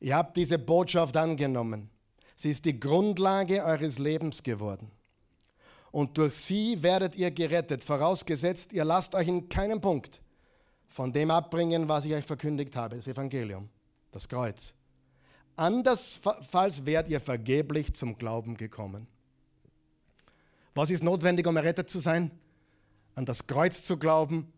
[0.00, 1.88] Ihr habt diese Botschaft angenommen.
[2.34, 4.90] Sie ist die Grundlage eures Lebens geworden.
[5.92, 10.20] Und durch sie werdet ihr gerettet, vorausgesetzt, ihr lasst euch in keinem Punkt
[10.88, 13.68] von dem abbringen, was ich euch verkündigt habe, das Evangelium,
[14.10, 14.74] das Kreuz.
[15.54, 19.06] Andernfalls wärt ihr vergeblich zum Glauben gekommen.
[20.78, 22.30] Was ist notwendig, um errettet zu sein?
[23.16, 24.52] An das Kreuz zu glauben,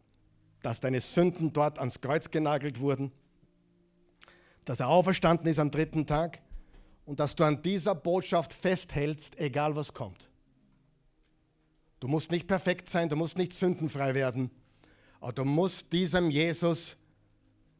[0.60, 3.10] dass deine Sünden dort ans Kreuz genagelt wurden,
[4.66, 6.42] dass er auferstanden ist am dritten Tag
[7.06, 10.28] und dass du an dieser Botschaft festhältst, egal was kommt.
[12.00, 14.50] Du musst nicht perfekt sein, du musst nicht sündenfrei werden,
[15.20, 16.98] aber du musst diesem Jesus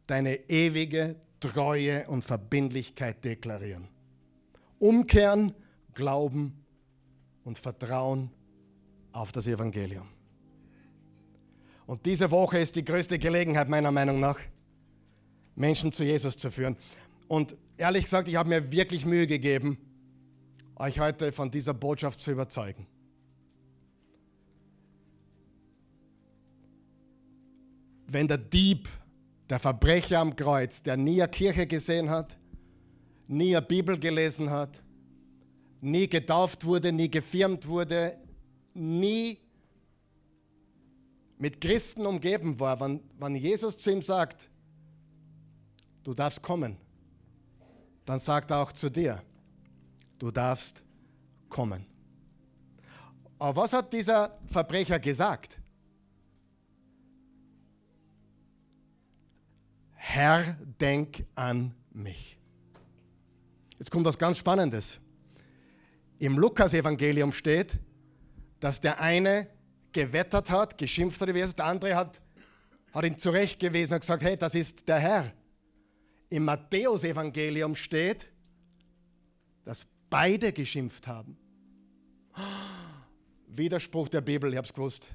[0.07, 3.87] deine ewige Treue und Verbindlichkeit deklarieren.
[4.79, 5.55] Umkehren,
[5.93, 6.60] glauben
[7.45, 8.31] und Vertrauen
[9.13, 10.07] auf das Evangelium.
[11.87, 14.39] Und diese Woche ist die größte Gelegenheit meiner Meinung nach,
[15.57, 16.77] Menschen zu Jesus zu führen.
[17.27, 19.79] Und ehrlich gesagt, ich habe mir wirklich Mühe gegeben,
[20.77, 22.87] euch heute von dieser Botschaft zu überzeugen.
[28.07, 28.89] Wenn der Dieb,
[29.49, 32.39] der Verbrecher am Kreuz, der nie eine Kirche gesehen hat,
[33.29, 34.83] nie eine Bibel gelesen hat,
[35.81, 38.17] nie getauft wurde, nie gefirmt wurde,
[38.75, 39.39] nie
[41.39, 44.49] mit Christen umgeben war, wenn, wenn Jesus zu ihm sagt,
[46.05, 46.77] du darfst kommen,
[48.05, 49.23] dann sagt er auch zu dir,
[50.19, 50.83] du darfst
[51.49, 51.87] kommen.
[53.39, 55.59] Aber was hat dieser Verbrecher gesagt?
[59.95, 62.37] Herr, denk an mich.
[63.79, 65.01] Jetzt kommt was ganz Spannendes.
[66.21, 67.79] Im Lukas-Evangelium steht,
[68.61, 69.49] dass der eine
[69.91, 72.23] gewettert hat, geschimpft hat, der andere hat,
[72.93, 75.33] hat ihn zurechtgewiesen und gesagt, hey, das ist der Herr.
[76.29, 78.31] Im Matthäus-Evangelium steht,
[79.65, 81.39] dass beide geschimpft haben.
[83.47, 85.09] Widerspruch der Bibel, ich habe es gewusst.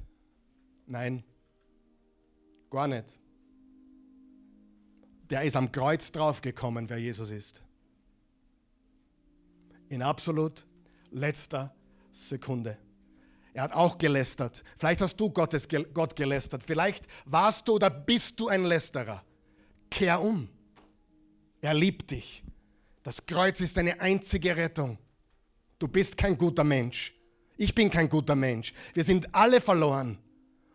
[0.88, 1.24] Nein,
[2.72, 3.14] gar nicht.
[5.30, 7.62] Der ist am Kreuz draufgekommen, wer Jesus ist.
[9.88, 10.66] In absolut
[11.16, 11.74] letzter
[12.12, 12.78] Sekunde.
[13.54, 14.64] Er hat auch gelästert.
[14.78, 16.62] Vielleicht hast du Gottes, Gott gelästert.
[16.62, 19.24] Vielleicht warst du oder bist du ein Lästerer.
[19.90, 20.50] Kehr um.
[21.62, 22.44] Er liebt dich.
[23.02, 24.98] Das Kreuz ist deine einzige Rettung.
[25.80, 27.14] Du bist kein guter Mensch.
[27.58, 28.74] Ich bin kein guter Mensch.
[28.94, 30.18] Wir sind alle verloren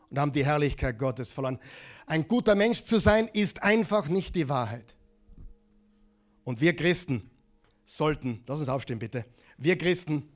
[0.08, 1.58] und haben die Herrlichkeit Gottes verloren.
[2.06, 4.96] Ein guter Mensch zu sein, ist einfach nicht die Wahrheit.
[6.44, 7.30] Und wir Christen
[7.84, 9.26] sollten, lass uns aufstehen bitte,
[9.60, 10.28] wir Christen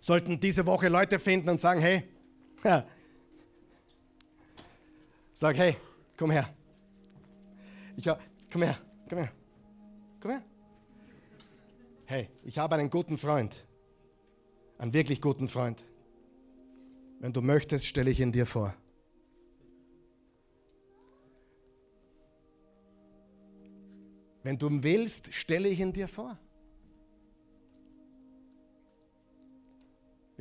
[0.00, 2.04] sollten diese Woche Leute finden und sagen, hey,
[2.64, 2.86] ja,
[5.34, 5.76] sag, hey,
[6.16, 6.48] komm her.
[7.96, 8.08] Ich,
[8.50, 8.78] komm her,
[9.08, 9.32] komm her,
[10.20, 10.42] komm her.
[12.04, 13.64] Hey, ich habe einen guten Freund,
[14.78, 15.82] einen wirklich guten Freund.
[17.18, 18.74] Wenn du möchtest, stelle ich ihn dir vor.
[24.44, 26.38] Wenn du willst, stelle ich ihn dir vor.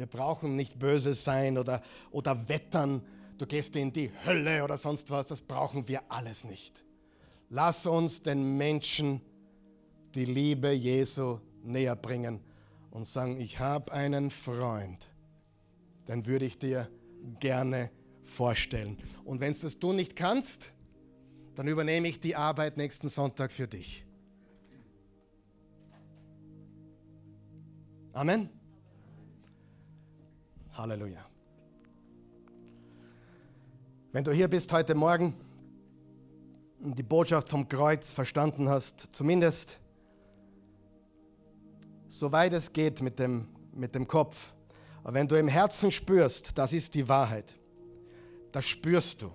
[0.02, 3.04] Wir brauchen nicht böses sein oder, oder wettern,
[3.38, 5.28] du gehst in die Hölle oder sonst was.
[5.28, 6.84] Das brauchen wir alles nicht.
[7.52, 9.22] Lass uns den Menschen
[10.16, 12.40] die Liebe Jesu näher bringen
[12.90, 15.08] und sagen, ich habe einen Freund,
[16.08, 16.90] den würde ich dir
[17.40, 17.92] gerne
[18.24, 18.98] vorstellen.
[19.24, 20.72] Und wenn es das du nicht kannst,
[21.54, 24.04] dann übernehme ich die Arbeit nächsten Sonntag für dich.
[28.14, 28.61] Amen.
[30.82, 31.24] Halleluja.
[34.12, 35.36] Wenn du hier bist heute Morgen
[36.82, 39.80] und die Botschaft vom Kreuz verstanden hast, zumindest
[42.08, 44.54] soweit es geht mit dem, mit dem Kopf,
[45.04, 47.54] aber wenn du im Herzen spürst, das ist die Wahrheit,
[48.52, 49.32] das spürst du.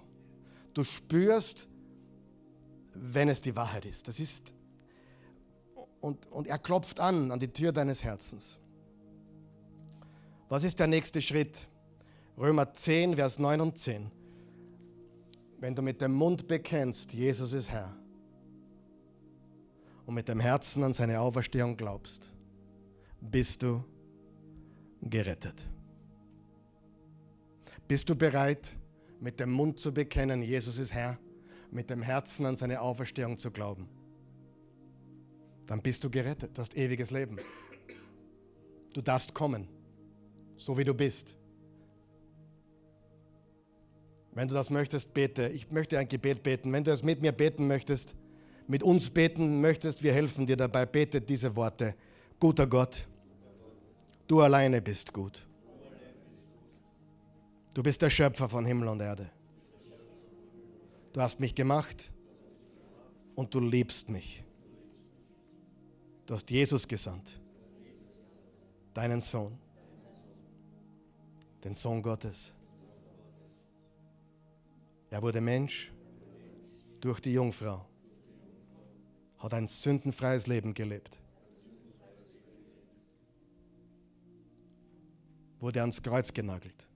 [0.75, 1.69] Du spürst,
[2.93, 4.09] wenn es die Wahrheit ist.
[4.09, 4.53] Das ist
[6.01, 8.59] und, und er klopft an an die Tür deines Herzens.
[10.49, 11.67] Was ist der nächste Schritt?
[12.39, 14.11] Römer 10, Vers 9 und 10.
[15.59, 17.97] Wenn du mit dem Mund bekennst, Jesus ist Herr,
[20.05, 22.31] und mit dem Herzen an seine Auferstehung glaubst,
[23.21, 23.83] bist du
[25.03, 25.67] gerettet.
[27.89, 28.77] Bist du bereit,
[29.19, 31.19] mit dem Mund zu bekennen, Jesus ist Herr,
[31.73, 33.89] mit dem Herzen an seine Auferstehung zu glauben?
[35.67, 37.39] Dann bist du gerettet, du hast ewiges Leben.
[38.93, 39.76] Du darfst kommen
[40.57, 41.35] so wie du bist.
[44.33, 45.49] Wenn du das möchtest, bete.
[45.49, 46.73] Ich möchte ein Gebet beten.
[46.73, 48.15] Wenn du es mit mir beten möchtest,
[48.67, 50.85] mit uns beten möchtest, wir helfen dir dabei.
[50.85, 51.95] Bete diese Worte.
[52.39, 53.07] Guter Gott,
[54.27, 55.47] du alleine bist gut.
[57.75, 59.31] Du bist der Schöpfer von Himmel und Erde.
[61.13, 62.11] Du hast mich gemacht
[63.35, 64.45] und du liebst mich.
[66.27, 67.41] Du hast Jesus gesandt,
[68.93, 69.59] deinen Sohn
[71.67, 72.53] den Sohn Gottes.
[75.11, 75.93] Er wurde Mensch
[77.01, 77.85] durch die Jungfrau,
[79.39, 81.19] hat ein sündenfreies Leben gelebt,
[85.59, 86.87] wurde ans Kreuz genagelt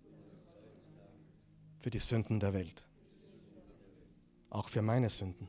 [1.80, 2.84] für die Sünden der Welt,
[4.50, 5.48] auch für meine Sünden.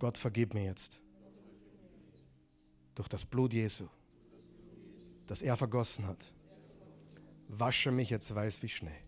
[0.00, 1.00] Gott vergib mir jetzt
[2.96, 3.86] durch das Blut Jesu,
[5.28, 6.32] das er vergossen hat
[7.58, 9.04] wasche mich jetzt weiß wie Schnee.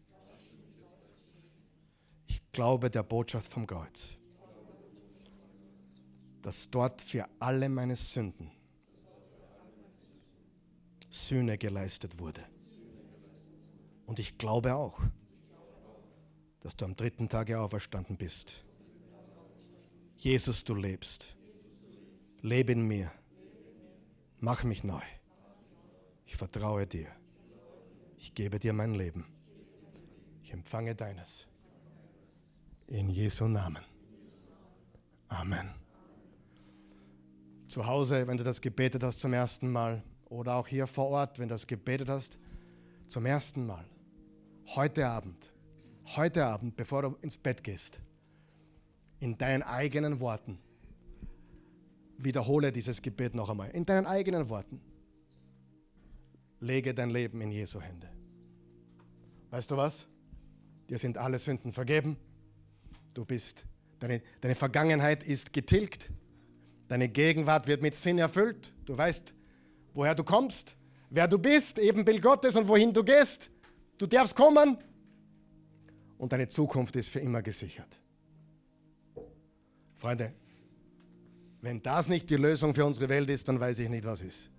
[2.26, 4.16] Ich glaube der Botschaft vom Kreuz,
[6.42, 8.50] dass dort für alle meine Sünden
[11.08, 12.44] Sühne geleistet wurde.
[14.06, 15.00] Und ich glaube auch,
[16.60, 18.64] dass du am dritten Tage auferstanden bist.
[20.18, 21.36] Jesus, du lebst.
[22.42, 23.10] Lebe in mir.
[24.40, 25.02] Mach mich neu.
[26.26, 27.08] Ich vertraue dir
[28.24, 29.26] ich gebe dir mein Leben.
[30.42, 31.46] Ich empfange deines.
[32.86, 33.84] In Jesu Namen.
[35.28, 35.74] Amen.
[37.66, 41.38] Zu Hause, wenn du das gebetet hast zum ersten Mal, oder auch hier vor Ort,
[41.38, 42.38] wenn du das gebetet hast
[43.08, 43.84] zum ersten Mal,
[44.74, 45.52] heute Abend,
[46.16, 48.00] heute Abend, bevor du ins Bett gehst,
[49.20, 50.58] in deinen eigenen Worten,
[52.16, 54.80] wiederhole dieses Gebet noch einmal, in deinen eigenen Worten.
[56.60, 58.13] Lege dein Leben in Jesu Hände.
[59.54, 60.04] Weißt du was?
[60.88, 62.16] Dir sind alle Sünden vergeben.
[63.14, 63.64] Du bist,
[64.00, 66.10] deine, deine Vergangenheit ist getilgt.
[66.88, 68.72] Deine Gegenwart wird mit Sinn erfüllt.
[68.84, 69.32] Du weißt,
[69.92, 70.74] woher du kommst,
[71.08, 73.48] wer du bist, Ebenbild Gottes und wohin du gehst.
[73.96, 74.76] Du darfst kommen
[76.18, 78.00] und deine Zukunft ist für immer gesichert.
[79.94, 80.34] Freunde,
[81.60, 84.50] wenn das nicht die Lösung für unsere Welt ist, dann weiß ich nicht, was ist.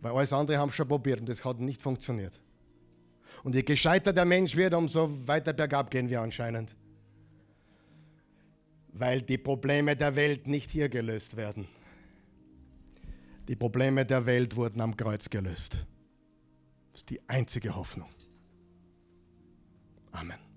[0.00, 2.40] Weil alles andere haben schon probiert und das hat nicht funktioniert.
[3.42, 6.76] Und je gescheiter der Mensch wird, umso weiter bergab gehen wir anscheinend.
[8.92, 11.66] Weil die Probleme der Welt nicht hier gelöst werden.
[13.48, 15.84] Die Probleme der Welt wurden am Kreuz gelöst.
[16.92, 18.08] Das ist die einzige Hoffnung.
[20.12, 20.51] Amen.